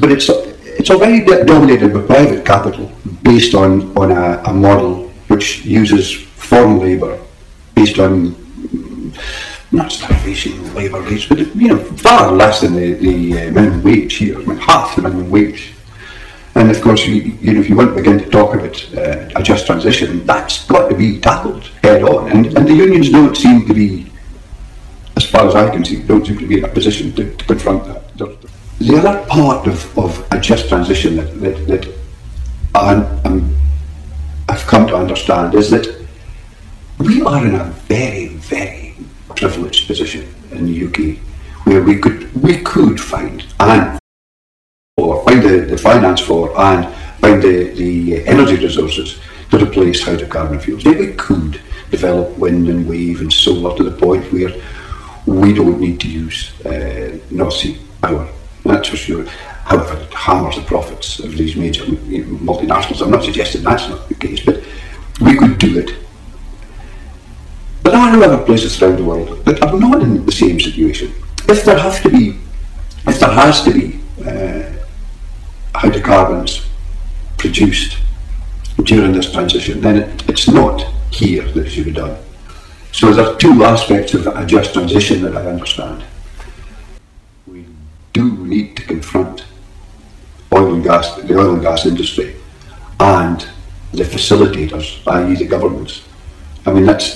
but 0.00 0.10
it's 0.12 0.28
it's 0.28 0.90
already 0.90 1.24
dominated 1.44 1.92
by 1.92 2.02
private 2.02 2.44
capital 2.44 2.90
based 3.22 3.54
on 3.54 3.96
on 3.96 4.10
a, 4.10 4.42
a 4.46 4.52
model 4.52 5.08
which 5.28 5.64
uses 5.64 6.12
foreign 6.12 6.78
labour 6.80 7.18
based 7.74 7.98
on 7.98 8.34
not 9.72 9.92
starvation 9.92 10.74
labour 10.74 11.00
rates, 11.02 11.26
but 11.26 11.38
you 11.38 11.68
know 11.68 11.78
far 11.78 12.32
less 12.32 12.60
than 12.62 12.74
the, 12.74 12.94
the 12.94 13.32
uh, 13.32 13.50
minimum 13.52 13.82
wage 13.82 14.14
here, 14.14 14.38
I 14.38 14.44
mean, 14.44 14.56
half 14.58 14.96
the 14.96 15.02
minimum 15.02 15.30
wage. 15.30 15.72
And 16.56 16.70
of 16.70 16.80
course, 16.82 17.06
you, 17.06 17.14
you 17.40 17.54
know, 17.54 17.60
if 17.60 17.68
you 17.68 17.76
want 17.76 17.90
to 17.90 17.94
begin 17.94 18.18
to 18.18 18.28
talk 18.28 18.54
about 18.54 18.76
uh, 18.96 19.30
a 19.36 19.42
just 19.42 19.66
transition, 19.66 20.26
that's 20.26 20.66
got 20.66 20.88
to 20.88 20.96
be 20.96 21.20
tackled 21.20 21.64
head 21.84 22.02
on. 22.02 22.30
And, 22.30 22.46
and 22.46 22.66
the 22.66 22.74
unions 22.74 23.10
don't 23.10 23.36
seem 23.36 23.66
to 23.68 23.72
be, 23.72 24.10
as 25.16 25.24
far 25.24 25.46
as 25.46 25.54
I 25.54 25.70
can 25.70 25.84
see, 25.84 26.02
don't 26.02 26.26
seem 26.26 26.38
to 26.38 26.46
be 26.46 26.58
in 26.58 26.64
a 26.64 26.68
position 26.68 27.12
to, 27.12 27.36
to 27.36 27.44
confront 27.44 27.84
that. 27.84 28.00
The 28.80 28.96
other 28.96 29.24
part 29.26 29.68
of, 29.68 29.98
of 29.98 30.26
a 30.32 30.40
just 30.40 30.68
transition 30.68 31.16
that, 31.16 31.40
that, 31.40 31.66
that 31.68 31.94
I'm, 32.74 33.04
I'm, 33.24 33.56
I've 34.48 34.66
come 34.66 34.88
to 34.88 34.96
understand 34.96 35.54
is 35.54 35.70
that 35.70 35.86
we 36.98 37.22
are 37.22 37.46
in 37.46 37.54
a 37.54 37.64
very, 37.64 38.28
very 38.28 38.79
privileged 39.40 39.86
position 39.86 40.22
in 40.52 40.66
the 40.66 40.76
UK 40.86 41.18
where 41.64 41.82
we 41.82 41.98
could 41.98 42.20
we 42.42 42.58
could 42.62 43.00
find 43.00 43.46
and 43.60 43.98
or 44.98 45.24
find 45.24 45.42
the, 45.42 45.56
the 45.72 45.78
finance 45.78 46.20
for 46.20 46.42
and 46.60 46.94
find 47.22 47.42
the, 47.42 47.70
the 47.82 48.26
energy 48.26 48.56
resources 48.56 49.18
to 49.50 49.56
replace 49.64 50.04
hydrocarbon 50.04 50.60
fuels. 50.60 50.84
Maybe 50.84 51.06
we 51.06 51.12
could 51.14 51.60
develop 51.90 52.36
wind 52.36 52.68
and 52.68 52.86
wave 52.86 53.22
and 53.22 53.32
solar 53.32 53.74
to 53.78 53.82
the 53.82 53.96
point 54.06 54.30
where 54.30 54.52
we 55.26 55.54
don't 55.54 55.80
need 55.80 56.00
to 56.00 56.08
use 56.08 56.38
uh, 56.66 57.18
North 57.30 57.54
Sea 57.54 57.78
power. 58.02 58.28
That's 58.64 58.88
for 58.88 58.96
sure. 58.96 59.24
However, 59.64 59.96
it 60.02 60.12
hammers 60.12 60.56
the 60.56 60.62
profits 60.62 61.18
of 61.18 61.36
these 61.36 61.56
major 61.56 61.84
multinationals. 61.84 63.02
I'm 63.02 63.10
not 63.10 63.24
suggesting 63.24 63.62
that's 63.62 63.88
not 63.88 64.06
the 64.08 64.14
case, 64.14 64.44
but 64.44 64.62
we 65.20 65.36
could 65.36 65.56
do 65.58 65.78
it. 65.78 65.96
But 67.82 67.92
there 67.92 68.00
are 68.00 68.22
other 68.22 68.44
places 68.44 68.80
around 68.82 68.98
the 68.98 69.04
world 69.04 69.44
that 69.44 69.62
are 69.62 69.78
not 69.78 70.02
in 70.02 70.24
the 70.24 70.32
same 70.32 70.60
situation. 70.60 71.12
If 71.48 71.64
there 71.64 71.78
have 71.78 72.02
to 72.02 72.10
be, 72.10 72.38
if 73.06 73.18
there 73.20 73.30
has 73.30 73.62
to 73.62 73.72
be 73.72 74.00
uh, 74.26 74.62
hydrocarbons 75.74 76.66
produced 77.38 77.98
during 78.84 79.12
this 79.12 79.32
transition, 79.32 79.80
then 79.80 79.96
it, 79.96 80.28
it's 80.28 80.48
not 80.48 80.82
here 81.10 81.44
that 81.52 81.66
it 81.66 81.70
should 81.70 81.86
be 81.86 81.92
done. 81.92 82.16
So 82.92 83.12
there 83.12 83.26
are 83.26 83.36
two 83.36 83.64
aspects 83.64 84.14
of 84.14 84.26
a 84.26 84.44
just 84.44 84.74
transition 84.74 85.22
that 85.22 85.36
I 85.36 85.46
understand. 85.46 86.04
We 87.46 87.64
do 88.12 88.44
need 88.46 88.76
to 88.76 88.82
confront 88.82 89.44
oil 90.52 90.74
and 90.74 90.84
gas, 90.84 91.14
the 91.16 91.38
oil 91.38 91.54
and 91.54 91.62
gas 91.62 91.86
industry, 91.86 92.36
and 92.98 93.46
the 93.92 94.04
facilitators, 94.04 95.06
i.e., 95.06 95.34
the 95.36 95.46
governments. 95.46 96.02
I 96.66 96.72
mean, 96.72 96.84
that's 96.84 97.14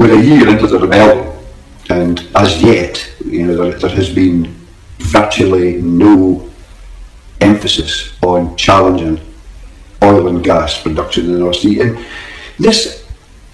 we're 0.00 0.18
a 0.18 0.22
year 0.22 0.48
into 0.48 0.66
the 0.66 0.78
rebellion, 0.78 1.30
and 1.90 2.26
as 2.34 2.62
yet, 2.62 3.06
you 3.22 3.46
know, 3.46 3.54
there, 3.54 3.78
there 3.78 3.90
has 3.90 4.08
been 4.08 4.46
virtually 4.98 5.74
no 5.82 6.50
emphasis 7.42 8.16
on 8.22 8.56
challenging 8.56 9.20
oil 10.02 10.28
and 10.28 10.42
gas 10.42 10.82
production 10.82 11.26
in 11.26 11.32
the 11.32 11.38
North 11.38 11.56
Sea. 11.56 11.80
And 11.82 12.02
this 12.58 13.06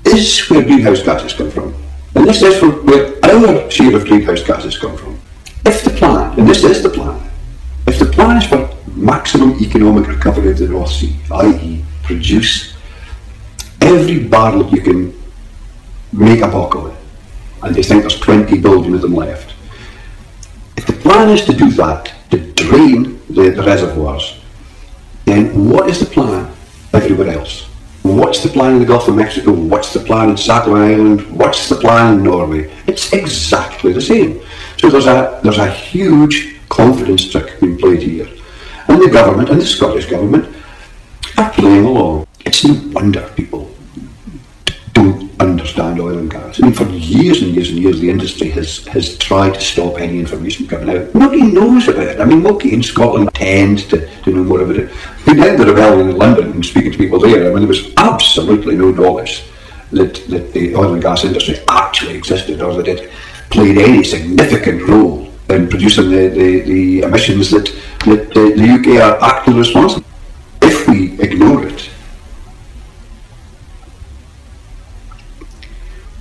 is 0.04 0.48
where 0.48 0.62
greenhouse 0.62 1.02
gases 1.02 1.32
come 1.32 1.50
from. 1.50 1.74
And 2.14 2.28
this 2.28 2.40
is 2.42 2.62
where 2.62 3.18
our 3.24 3.68
share 3.68 3.96
of 3.96 4.04
greenhouse 4.04 4.44
gases 4.44 4.78
come 4.78 4.96
from. 4.96 5.18
If 5.64 5.82
the 5.82 5.90
plan, 5.90 6.38
and 6.38 6.48
this 6.48 6.62
is 6.62 6.80
the 6.80 6.90
plan, 6.90 7.28
if 7.88 7.98
the 7.98 8.06
plan 8.06 8.37
is 8.37 8.46
for 8.46 8.72
maximum 8.94 9.59
economic 9.61 10.06
recovery 10.06 10.52
of 10.52 10.59
the 10.59 10.68
North 10.68 10.92
Sea, 10.92 11.16
i.e. 11.32 11.85
produce 12.04 12.76
every 13.80 14.22
barrel 14.28 14.68
you 14.70 14.80
can 14.80 15.26
make 16.16 16.40
a 16.40 16.48
buck 16.48 16.74
of 16.74 16.87
it, 16.87 16.96
and 17.62 17.74
they 17.74 17.83
think 17.83 18.02
there's 18.02 18.18
20 18.18 18.59
billion 18.59 18.94
of 18.94 19.02
them 19.02 19.14
left. 19.14 19.55
If 20.76 20.87
the 20.87 20.94
plan 20.94 21.29
is 21.31 21.44
to 21.44 21.52
do 21.52 21.70
that, 21.72 22.12
to 22.31 22.52
drain 22.55 23.20
the, 23.29 23.50
the 23.50 23.62
reservoirs, 23.62 24.40
then 25.24 25.68
what 25.68 25.88
is 25.88 26.00
the 26.00 26.07
plan 26.07 26.52
everywhere 26.96 27.31
else. 27.31 27.64
What's 28.02 28.42
the 28.42 28.48
plan 28.48 28.74
in 28.74 28.79
the 28.79 28.87
Gulf 28.87 29.09
of 29.09 29.16
Mexico? 29.16 29.52
What's 29.52 29.92
the 29.92 30.00
plan 30.00 30.31
in 30.31 30.37
Sakhalin 30.37 30.92
Island? 30.92 31.38
What's 31.38 31.68
the 31.68 31.74
plan 31.74 32.14
in 32.14 32.24
Norway? 32.24 32.70
It's 32.87 33.12
exactly 33.12 33.92
the 33.92 34.00
same. 34.00 34.40
So 34.79 34.88
there's 34.88 35.07
a 35.07 35.40
there's 35.42 35.59
a 35.59 35.70
huge 35.70 36.57
confidence 36.68 37.31
trick 37.31 37.61
being 37.61 37.79
played 37.79 38.02
here. 38.02 38.29
And 38.88 39.02
the 39.02 39.11
government 39.11 39.50
and 39.50 39.61
the 39.61 39.66
Scottish 39.66 40.07
government 40.07 40.55
are 41.37 41.50
playing 41.50 41.85
along. 41.85 42.26
It's 42.44 42.64
no 42.64 42.74
wonder 42.92 43.29
people 43.35 43.76
understand 45.66 46.00
oil 46.00 46.18
and 46.18 46.31
gas. 46.31 46.61
I 46.62 46.66
mean, 46.66 46.74
for 46.74 46.85
years 46.85 47.42
and 47.42 47.52
years 47.55 47.70
and 47.70 47.79
years, 47.79 48.00
the 48.00 48.09
industry 48.09 48.48
has, 48.50 48.87
has 48.87 49.18
tried 49.18 49.55
to 49.55 49.61
stop 49.61 49.98
any 49.98 50.20
information 50.20 50.66
coming 50.68 50.96
out. 50.96 51.14
Nobody 51.14 51.42
knows 51.42 51.88
about 51.88 52.07
it. 52.07 52.20
I 52.20 52.24
mean, 52.24 52.42
nobody 52.42 52.72
in 52.72 52.83
Scotland 52.83 53.35
tends 53.35 53.85
to, 53.88 54.09
to 54.22 54.31
know 54.31 54.44
more 54.44 54.61
about 54.62 54.76
it. 54.76 54.92
We 55.26 55.35
then 55.35 55.59
the 55.59 55.66
rebellion 55.66 56.11
in 56.11 56.16
London 56.16 56.52
and 56.52 56.64
speaking 56.64 56.92
to 56.92 56.98
people 56.98 57.18
there, 57.18 57.50
I 57.50 57.50
mean, 57.50 57.61
there 57.61 57.68
was 57.68 57.92
absolutely 57.96 58.76
no 58.76 58.90
knowledge 58.90 59.44
that, 59.90 60.14
that 60.29 60.52
the 60.52 60.76
oil 60.76 60.94
and 60.94 61.02
gas 61.02 61.24
industry 61.24 61.57
actually 61.68 62.16
existed 62.16 62.61
or 62.62 62.74
that 62.74 62.87
it 62.87 63.11
played 63.50 63.79
any 63.79 64.05
significant 64.05 64.88
role 64.88 65.33
in 65.48 65.68
producing 65.68 66.11
the, 66.11 66.29
the, 66.29 66.61
the 66.61 67.00
emissions 67.00 67.50
that, 67.50 67.66
that 68.05 68.31
uh, 68.31 68.35
the, 68.35 68.55
the 68.55 68.68
UK 68.68 69.02
are 69.02 69.22
actually 69.22 69.59
responsible. 69.59 70.07
If 70.62 70.88
we 70.88 71.20
ignore 71.20 71.66
it, 71.66 71.90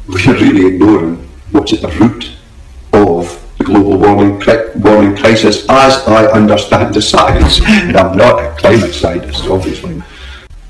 we're 0.07 0.33
really 0.33 0.75
ignoring 0.75 1.15
what's 1.51 1.73
at 1.73 1.81
the 1.81 1.87
root 1.99 2.31
of 2.93 3.41
the 3.57 3.63
global 3.63 3.97
warming, 3.97 4.41
warming 4.81 5.15
crisis 5.17 5.67
as 5.69 6.07
I 6.07 6.25
understand 6.27 6.93
the 6.93 7.01
science. 7.01 7.59
and 7.65 7.97
I'm 7.97 8.17
not 8.17 8.43
a 8.43 8.55
climate 8.57 8.93
scientist, 8.93 9.45
obviously. 9.45 10.01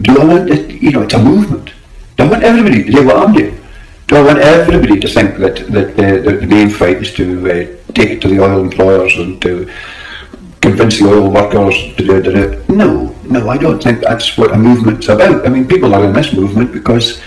Do 0.02 0.22
I 0.22 0.26
want 0.26 0.50
it, 0.50 0.82
you 0.82 0.92
know, 0.92 1.02
it's 1.02 1.14
a 1.14 1.24
movement. 1.24 1.74
Do 2.18 2.24
I 2.24 2.30
want 2.30 2.44
everybody 2.44 2.84
to 2.84 2.92
do 2.92 3.06
what 3.06 3.18
I'm 3.18 3.34
doing? 3.34 3.60
Do 4.08 4.18
I 4.18 4.22
want 4.24 4.40
everybody 4.40 5.00
to 5.00 5.08
think 5.08 5.38
that, 5.38 5.56
that 5.72 5.98
the, 5.98 6.32
the, 6.32 6.38
the 6.38 6.48
main 6.48 6.70
fight 6.70 6.98
is 6.98 7.14
to 7.16 7.50
uh, 7.50 7.94
take 7.94 8.12
it 8.12 8.22
to 8.22 8.28
the 8.28 8.40
oil 8.40 8.62
employers 8.62 9.16
and 9.18 9.42
to 9.42 9.72
convince 10.62 11.00
the 11.00 11.10
oil 11.10 11.32
workers 11.32 11.76
to 11.96 12.04
do 12.06 12.16
it? 12.18 12.70
No, 12.70 13.16
no, 13.26 13.50
I 13.50 13.58
don't 13.58 13.82
think 13.82 14.02
that's 14.02 14.38
what 14.38 14.54
a 14.54 14.58
movement's 14.58 15.10
about. 15.10 15.46
I 15.46 15.50
mean, 15.50 15.68
people 15.68 15.94
are 15.96 16.06
in 16.06 16.14
this 16.14 16.34
movement 16.34 16.72
because 16.72 17.20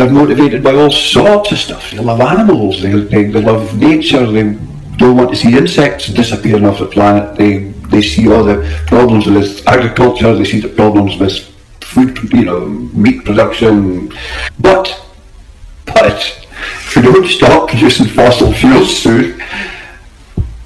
they're 0.00 0.10
motivated 0.10 0.62
by 0.62 0.74
all 0.74 0.90
sorts 0.90 1.52
of 1.52 1.58
stuff. 1.58 1.90
They 1.90 1.98
love 1.98 2.20
animals, 2.20 2.80
they, 2.82 2.92
they, 2.92 3.24
they 3.24 3.42
love 3.42 3.78
nature, 3.78 4.26
they 4.30 4.56
don't 4.96 5.16
want 5.16 5.30
to 5.30 5.36
see 5.36 5.56
insects 5.56 6.08
disappearing 6.08 6.64
off 6.66 6.78
the 6.78 6.86
planet. 6.86 7.36
They, 7.36 7.58
they 7.90 8.02
see 8.02 8.30
all 8.30 8.44
the 8.44 8.82
problems 8.86 9.26
with 9.26 9.66
agriculture, 9.66 10.34
they 10.34 10.44
see 10.44 10.60
the 10.60 10.68
problems 10.68 11.16
with 11.18 11.38
food, 11.80 12.18
you 12.32 12.44
know, 12.44 12.66
meat 12.66 13.24
production. 13.24 14.12
But, 14.58 15.04
but, 15.86 16.44
if 16.86 16.96
we 16.96 17.02
don't 17.02 17.26
stop 17.26 17.68
producing 17.68 18.06
fossil 18.06 18.52
fuels 18.52 18.96
soon, 18.96 19.42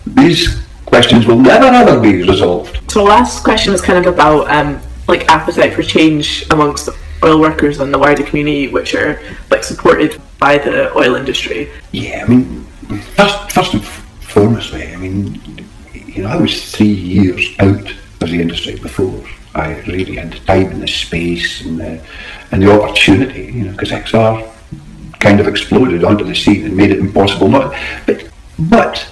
these 0.06 0.62
questions 0.84 1.26
will 1.26 1.38
never 1.38 1.66
ever 1.66 2.00
be 2.00 2.22
resolved. 2.22 2.90
So 2.90 3.00
the 3.00 3.06
last 3.06 3.42
question 3.42 3.72
is 3.72 3.80
kind 3.80 4.04
of 4.04 4.12
about 4.12 4.50
um, 4.50 4.80
like 5.08 5.28
appetite 5.28 5.74
for 5.74 5.82
change 5.82 6.46
amongst 6.50 6.88
oil 7.22 7.40
workers 7.40 7.80
and 7.80 7.92
the 7.92 7.98
wider 7.98 8.22
community, 8.22 8.68
which 8.68 8.94
are 8.94 9.20
like 9.50 9.64
supported 9.64 10.20
by 10.38 10.58
the 10.58 10.92
oil 10.96 11.14
industry. 11.14 11.70
Yeah, 11.92 12.24
I 12.24 12.28
mean, 12.28 12.64
first, 13.16 13.50
first 13.50 13.74
and 13.74 13.82
foremostly, 13.82 14.92
I 14.92 14.96
mean, 14.96 15.40
you 15.92 16.22
know, 16.22 16.28
I 16.28 16.36
was 16.36 16.72
three 16.72 16.86
years 16.86 17.46
out 17.58 17.90
of 18.20 18.30
the 18.30 18.40
industry 18.40 18.76
before 18.78 19.24
I 19.54 19.80
really 19.82 20.16
had 20.16 20.32
the 20.32 20.38
time 20.40 20.66
and 20.72 20.82
the 20.82 20.88
space 20.88 21.64
and 21.64 21.78
the, 21.78 22.04
and 22.50 22.62
the 22.62 22.80
opportunity, 22.80 23.44
you 23.44 23.64
know, 23.64 23.72
because 23.72 23.90
XR 23.90 24.50
kind 25.20 25.38
of 25.40 25.46
exploded 25.46 26.04
onto 26.04 26.24
the 26.24 26.34
scene 26.34 26.64
and 26.64 26.76
made 26.76 26.90
it 26.90 26.98
impossible 26.98 27.48
not. 27.48 27.74
But, 28.06 28.28
but 28.58 29.06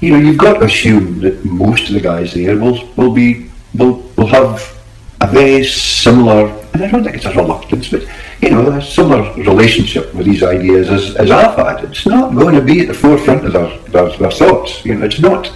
you 0.00 0.12
know, 0.12 0.18
you've 0.18 0.38
got 0.38 0.58
to 0.58 0.64
assume 0.64 1.20
that 1.20 1.44
most 1.44 1.88
of 1.88 1.94
the 1.94 2.00
guys 2.00 2.32
there 2.32 2.56
will 2.56 2.88
will 2.96 3.12
be 3.12 3.50
will 3.74 4.02
will 4.16 4.26
have 4.26 4.79
a 5.20 5.26
very 5.26 5.64
similar, 5.64 6.48
and 6.72 6.84
I 6.84 6.90
don't 6.90 7.04
think 7.04 7.16
it's 7.16 7.26
a 7.26 7.32
reluctance, 7.32 7.88
but 7.88 8.02
you 8.40 8.50
know, 8.50 8.70
a 8.72 8.82
similar 8.82 9.32
relationship 9.34 10.14
with 10.14 10.26
these 10.26 10.42
ideas 10.42 10.88
as, 10.88 11.16
as 11.16 11.30
I've 11.30 11.56
had. 11.56 11.84
It's 11.84 12.06
not 12.06 12.34
going 12.34 12.54
to 12.54 12.62
be 12.62 12.80
at 12.80 12.88
the 12.88 12.94
forefront 12.94 13.44
of 13.44 13.52
their, 13.52 13.78
their, 13.88 14.16
their 14.16 14.30
thoughts. 14.30 14.84
You 14.84 14.94
know, 14.94 15.04
it's 15.04 15.20
not. 15.20 15.52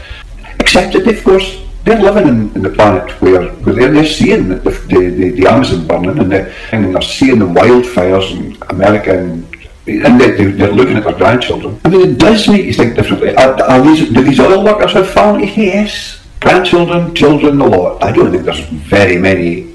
Except 0.61 0.93
that, 0.93 1.07
of 1.07 1.25
course, 1.25 1.65
they're 1.85 2.01
living 2.01 2.29
in, 2.29 2.55
in 2.55 2.63
the 2.63 2.71
planet 2.71 3.11
where, 3.23 3.49
where 3.49 3.75
they're, 3.75 3.93
they're 3.93 4.07
seeing 4.07 4.49
the, 4.49 4.57
the, 4.57 4.71
the, 4.71 5.31
the 5.31 5.47
Amazon 5.47 5.87
burning 5.87 6.19
and, 6.19 6.33
and 6.73 6.95
they're 6.95 7.03
seeing 7.03 7.39
the 7.39 7.47
wildfires 7.47 8.31
in 8.33 8.57
America 8.69 9.19
and 9.19 9.47
and 9.87 10.19
they, 10.19 10.31
they, 10.31 10.47
they're 10.47 10.73
looking 10.73 10.97
at 10.97 11.05
their 11.05 11.13
grandchildren. 11.13 11.79
I 11.85 11.91
mean, 11.91 12.13
it 12.13 12.19
does 12.19 12.49
make 12.49 12.65
you 12.65 12.73
think 12.73 12.95
differently. 12.95 13.37
Are, 13.37 13.63
are 13.65 13.83
these, 13.83 14.11
do 14.11 14.23
these 14.23 14.41
oil 14.41 14.65
workers 14.65 14.93
have 14.93 15.11
families? 15.11 15.55
Yes. 15.57 16.24
Grandchildren, 16.45 17.15
children, 17.15 17.59
a 17.63 17.67
lot. 17.67 18.05
I 18.05 18.13
don't 18.13 18.31
think 18.31 18.45
there's 18.45 18.69
very 18.69 19.17
many 19.17 19.75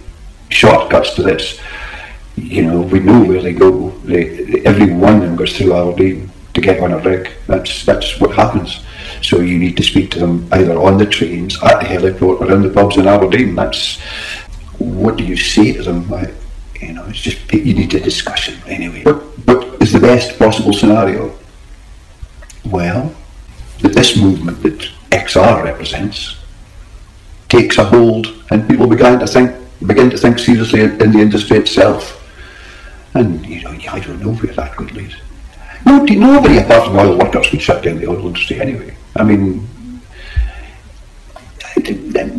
shortcuts 0.49 1.15
to 1.15 1.23
this. 1.23 1.59
You 2.35 2.61
know, 2.61 2.81
we 2.81 2.99
know 2.99 3.23
where 3.23 3.41
they 3.41 3.53
go. 3.53 3.89
They, 4.05 4.61
every 4.65 4.93
one 4.93 5.15
of 5.15 5.21
them 5.21 5.35
goes 5.35 5.57
through 5.57 5.73
Aberdeen 5.73 6.29
to 6.53 6.61
get 6.61 6.79
on 6.79 6.91
a 6.91 6.99
rig. 6.99 7.31
That's 7.47 7.83
that's 7.85 8.19
what 8.19 8.35
happens. 8.35 8.85
So 9.23 9.39
you 9.39 9.57
need 9.57 9.77
to 9.77 9.83
speak 9.83 10.11
to 10.11 10.19
them 10.19 10.47
either 10.51 10.77
on 10.77 10.99
the 10.99 11.07
trains, 11.07 11.57
at 11.63 11.79
the 11.79 11.87
heliport, 11.87 12.39
or 12.39 12.53
in 12.53 12.61
the 12.61 12.69
pubs 12.69 12.97
in 12.97 13.07
Aberdeen. 13.07 13.55
That's 13.55 13.99
what 14.77 15.17
do 15.17 15.23
you 15.23 15.37
say 15.37 15.73
to 15.73 15.81
them? 15.81 16.13
I, 16.13 16.31
you 16.79 16.93
know, 16.93 17.05
it's 17.05 17.19
just 17.19 17.51
you 17.51 17.73
need 17.73 17.95
a 17.95 17.99
discussion 17.99 18.61
anyway. 18.67 19.01
What 19.01 19.81
is 19.81 19.91
the 19.91 19.99
best 19.99 20.37
possible 20.37 20.73
scenario? 20.73 21.35
Well, 22.63 23.15
that 23.79 23.93
this 23.93 24.15
movement 24.15 24.61
that 24.61 24.87
XR 25.09 25.63
represents 25.63 26.38
takes 27.49 27.77
a 27.77 27.83
hold, 27.83 28.27
and 28.51 28.67
people 28.67 28.87
begin 28.87 29.19
to 29.19 29.27
think 29.27 29.55
begin 29.85 30.09
to 30.09 30.17
think 30.17 30.39
seriously 30.39 30.81
in, 30.81 31.01
in 31.01 31.11
the 31.11 31.19
industry 31.19 31.57
itself. 31.57 32.15
And 33.13 33.45
you 33.45 33.61
know, 33.63 33.71
I 33.71 33.99
don't 33.99 34.21
know 34.21 34.33
where 34.33 34.53
that 34.53 34.75
could 34.75 34.91
lead. 34.93 35.15
Nobody, 35.85 36.15
nobody 36.15 36.57
apart 36.57 36.87
from 36.87 36.97
oil 36.97 37.17
workers 37.17 37.51
would 37.51 37.61
shut 37.61 37.83
down 37.83 37.97
the 37.99 38.07
oil 38.07 38.27
industry 38.27 38.61
anyway. 38.61 38.95
I 39.15 39.23
mean, 39.23 39.67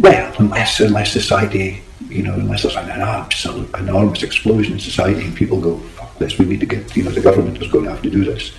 well, 0.01 0.35
unless 0.38 0.81
unless 0.81 1.12
society, 1.12 1.83
you 2.09 2.23
know, 2.23 2.35
unless 2.35 2.62
there's 2.62 2.77
an 2.77 2.88
absolute 2.88 3.75
enormous 3.77 4.23
explosion 4.23 4.75
in 4.75 4.79
society 4.79 5.25
and 5.25 5.35
people 5.35 5.61
go, 5.61 5.79
fuck 5.79 6.16
this, 6.18 6.38
we 6.38 6.44
need 6.44 6.61
to 6.61 6.66
get, 6.66 6.96
you 6.96 7.03
know, 7.03 7.11
the 7.11 7.20
government 7.20 7.61
is 7.61 7.70
going 7.70 7.85
to 7.85 7.90
have 7.90 8.03
to 8.03 8.11
do 8.11 8.25
this. 8.25 8.53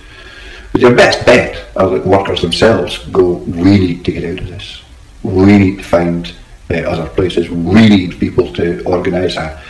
But 0.72 0.80
your 0.80 0.94
best 0.94 1.24
bet 1.26 1.66
are 1.76 1.88
that 1.90 2.06
workers 2.06 2.42
themselves 2.42 2.98
go, 3.08 3.34
we 3.34 3.78
need 3.78 4.04
to 4.04 4.12
get 4.12 4.24
out 4.24 4.40
of 4.40 4.48
this. 4.48 4.82
We 5.22 5.58
need 5.58 5.78
to 5.78 5.84
find 5.84 6.34
uh, 6.70 6.74
other 6.88 7.08
places. 7.08 7.50
We 7.50 7.88
need 7.88 8.18
people 8.18 8.52
to 8.54 8.82
organise 8.84 9.36
a, 9.36 9.60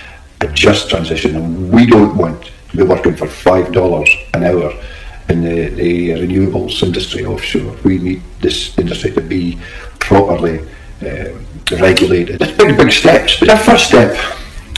a 0.40 0.48
just 0.48 0.90
transition, 0.90 1.37
and 1.37 1.72
we 1.72 1.87
don't 1.87 2.16
want 2.16 2.50
to 2.70 2.76
be 2.76 2.83
working 2.83 3.16
for 3.16 3.26
five 3.26 3.72
dollars 3.72 4.09
an 4.35 4.44
hour 4.44 4.72
in 5.28 5.42
the, 5.42 5.68
the 5.68 6.11
renewables 6.11 6.83
industry 6.83 7.24
offshore. 7.24 7.76
We 7.85 7.98
need 7.98 8.22
this 8.40 8.76
industry 8.78 9.12
to 9.12 9.20
be 9.20 9.59
properly 9.98 10.61
uh, 11.02 11.28
regulated. 11.70 12.42
It's 12.42 12.52
big, 12.52 12.76
big 12.76 12.92
steps, 12.92 13.38
but 13.38 13.48
our 13.48 13.59
first 13.59 13.87
step 13.88 14.16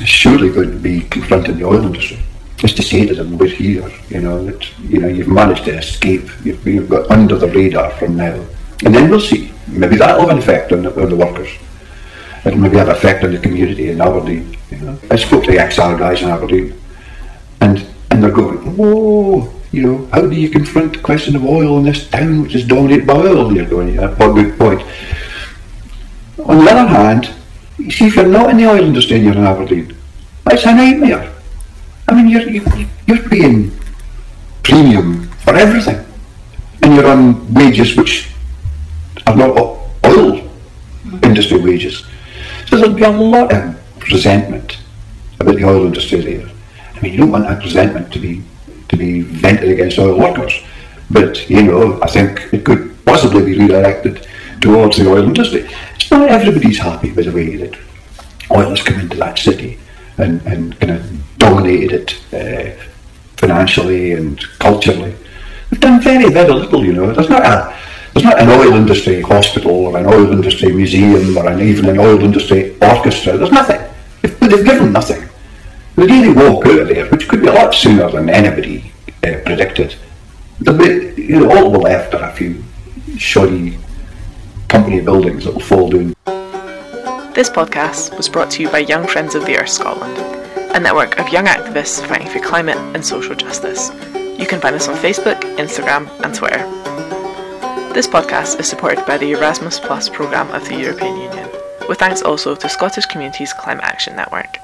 is 0.01 0.09
surely 0.09 0.51
going 0.51 0.71
to 0.71 0.79
be 0.79 1.01
confronting 1.03 1.59
the 1.59 1.65
oil 1.65 1.85
industry. 1.85 2.19
Just 2.57 2.77
to 2.77 2.83
say 2.83 3.07
to 3.07 3.15
them, 3.15 3.37
we're 3.37 3.49
here, 3.49 3.91
you 4.09 4.21
know, 4.21 4.45
that 4.45 4.79
you 4.81 5.01
know, 5.01 5.09
you've 5.09 5.29
managed 5.29 5.65
to 5.65 5.77
escape, 5.77 6.29
you've, 6.45 6.67
you've 6.67 6.89
got 6.89 7.11
under 7.11 7.37
the 7.37 7.49
radar 7.49 7.91
from 7.93 8.17
now. 8.17 8.45
And 8.85 8.95
then 8.95 9.11
we'll 9.11 9.21
see. 9.21 9.53
Maybe 9.67 9.97
that'll 9.97 10.21
have 10.21 10.31
an 10.31 10.39
effect 10.39 10.73
on 10.73 10.83
the, 10.83 11.03
on 11.03 11.11
the 11.11 11.17
workers. 11.17 11.49
It'll 12.45 12.59
maybe 12.59 12.77
have 12.77 12.89
effect 12.89 13.25
on 13.25 13.33
the 13.33 13.39
community 13.39 13.91
in 13.91 14.01
Aberdeen. 14.01 14.57
You. 14.71 14.99
I 15.11 15.17
spoke 15.17 15.45
to 15.45 15.51
the 15.51 15.57
XR 15.59 15.99
guys 15.99 16.23
in 16.23 16.29
Aberdeen, 16.29 16.79
and 17.61 17.87
and 18.11 18.23
they're 18.23 18.31
going, 18.31 18.59
whoa, 18.77 19.51
you 19.73 19.83
know, 19.83 20.09
how 20.13 20.21
do 20.21 20.37
you 20.37 20.49
confront 20.51 20.93
the 20.93 21.01
question 21.01 21.35
of 21.35 21.45
oil 21.45 21.79
in 21.79 21.85
this 21.85 22.09
town 22.09 22.43
which 22.43 22.55
is 22.55 22.67
dominated 22.67 23.07
by 23.07 23.15
oil? 23.15 23.53
You're 23.53 23.67
going, 23.67 23.95
yeah, 23.95 24.15
what 24.15 24.35
good 24.35 24.59
point. 24.59 24.83
On 26.45 26.65
the 26.65 26.71
other 26.71 26.87
hand, 26.87 27.35
you 27.79 27.91
see, 27.91 28.07
if 28.07 28.17
you're 28.17 28.27
not 28.27 28.51
in 28.51 28.59
the 28.59 28.67
oil 28.67 28.85
industry 28.85 29.17
and 29.17 29.25
you're 29.25 29.35
in 29.35 29.45
Aberdeen, 29.45 29.97
it's 30.47 30.65
a 30.65 30.75
nightmare. 30.75 31.33
I 32.07 32.15
mean, 32.15 32.29
you're, 32.29 32.49
you're 33.07 33.29
paying 33.29 33.73
premium 34.63 35.29
for 35.45 35.57
everything, 35.57 36.05
and 36.83 36.95
you're 36.95 37.07
on 37.07 37.53
wages 37.53 37.97
which 37.97 38.31
are 39.27 39.35
not 39.35 39.57
oil 40.05 40.49
industry 41.23 41.61
wages. 41.61 42.05
Be 42.75 43.03
a 43.03 43.11
lot 43.11 43.53
of 43.53 43.77
resentment 44.11 44.79
about 45.39 45.55
the 45.55 45.65
oil 45.65 45.87
industry 45.87 46.21
there. 46.21 46.51
I 46.95 47.01
mean, 47.01 47.13
you 47.13 47.19
don't 47.19 47.31
want 47.31 47.45
that 47.45 47.63
resentment 47.63 48.13
to 48.13 48.19
be 48.19 48.43
to 48.89 48.97
be 48.97 49.21
vented 49.21 49.71
against 49.71 49.97
oil 49.99 50.19
workers, 50.19 50.61
but 51.09 51.49
you 51.49 51.63
know, 51.63 52.03
I 52.03 52.09
think 52.09 52.53
it 52.53 52.65
could 52.65 52.93
possibly 53.05 53.45
be 53.45 53.59
redirected 53.61 54.27
towards 54.61 54.97
the 54.97 55.09
oil 55.09 55.23
industry. 55.23 55.69
It's 55.95 56.11
not 56.11 56.29
everybody's 56.29 56.79
happy 56.79 57.13
with 57.13 57.27
the 57.27 57.33
way 57.33 57.55
that 57.57 57.79
oil 58.51 58.71
has 58.71 58.83
come 58.83 58.99
into 58.99 59.17
that 59.19 59.39
city 59.39 59.79
and, 60.19 60.43
and 60.43 60.79
kind 60.81 60.95
of 60.95 61.39
dominated 61.39 61.93
it 61.93 62.35
uh, 62.35 62.83
financially 63.37 64.13
and 64.13 64.41
culturally. 64.59 65.15
We've 65.71 65.81
done 65.81 66.01
very, 66.01 66.29
very 66.29 66.53
little, 66.53 66.85
you 66.85 66.93
know. 66.93 67.13
There's 67.13 67.29
not 67.29 67.45
a 67.45 67.77
there's 68.15 68.25
not 68.25 68.41
an 68.41 68.49
oil 68.49 68.75
industry 68.75 69.21
hospital 69.21 69.73
or 69.73 69.99
an 69.99 70.07
oil 70.07 70.31
industry 70.31 70.73
museum 70.73 71.37
or 71.37 71.49
an, 71.49 71.61
even 71.61 71.89
an 71.89 71.99
oil 71.99 72.23
industry 72.23 72.77
orchestra. 72.81 73.37
There's 73.37 73.51
nothing. 73.51 73.81
They've, 74.23 74.41
they've 74.41 74.65
given 74.65 74.93
nothing. 74.93 75.29
They 75.97 76.07
really 76.07 76.33
walk 76.33 76.65
out 76.67 76.79
of 76.79 76.89
there, 76.89 77.07
which 77.09 77.29
could 77.29 77.41
be 77.41 77.49
a 77.49 77.53
lot 77.53 77.75
sooner 77.75 78.09
than 78.09 78.31
anybody 78.31 78.93
uh, 79.25 79.41
predicted. 79.45 79.97
Be, 80.61 81.13
you 81.17 81.41
know, 81.41 81.51
all 81.57 81.73
we 81.73 81.79
left 81.79 82.15
are 82.15 82.31
a 82.31 82.33
few 82.33 82.63
shoddy 83.19 83.79
company 84.69 85.01
buildings 85.01 85.45
that 85.45 85.55
will 85.55 85.61
fall 85.61 85.91
down. 85.91 86.15
This 87.35 87.51
podcast 87.51 88.17
was 88.17 88.29
brought 88.29 88.51
to 88.53 88.63
you 88.63 88.71
by 88.71 88.79
Young 88.79 89.09
Friends 89.09 89.35
of 89.35 89.45
the 89.45 89.59
Earth 89.59 89.71
Scotland, 89.71 90.17
a 90.73 90.79
network 90.79 91.19
of 91.19 91.31
young 91.31 91.47
activists 91.47 92.05
fighting 92.07 92.29
for 92.29 92.39
climate 92.39 92.77
and 92.95 93.05
social 93.05 93.35
justice. 93.35 93.91
You 94.39 94.47
can 94.47 94.61
find 94.61 94.77
us 94.77 94.87
on 94.87 94.95
Facebook, 94.97 95.41
Instagram, 95.57 96.09
and 96.25 96.33
Twitter. 96.33 96.84
This 97.95 98.09
podcast 98.09 98.59
is 98.59 98.69
supported 98.69 99.07
by 99.07 99.19
the 99.19 99.31
Erasmus 99.31 99.79
Plus 99.79 100.09
programme 100.09 100.51
of 100.51 100.69
the 100.69 100.75
European 100.75 101.17
Union, 101.17 101.49
with 101.89 102.01
thanks 102.01 102.23
also 102.23 102.57
to 102.57 102.69
Scottish 102.69 103.07
Communities 103.07 103.53
Climate 103.53 103.85
Action 103.85 104.17
Network. 104.17 104.59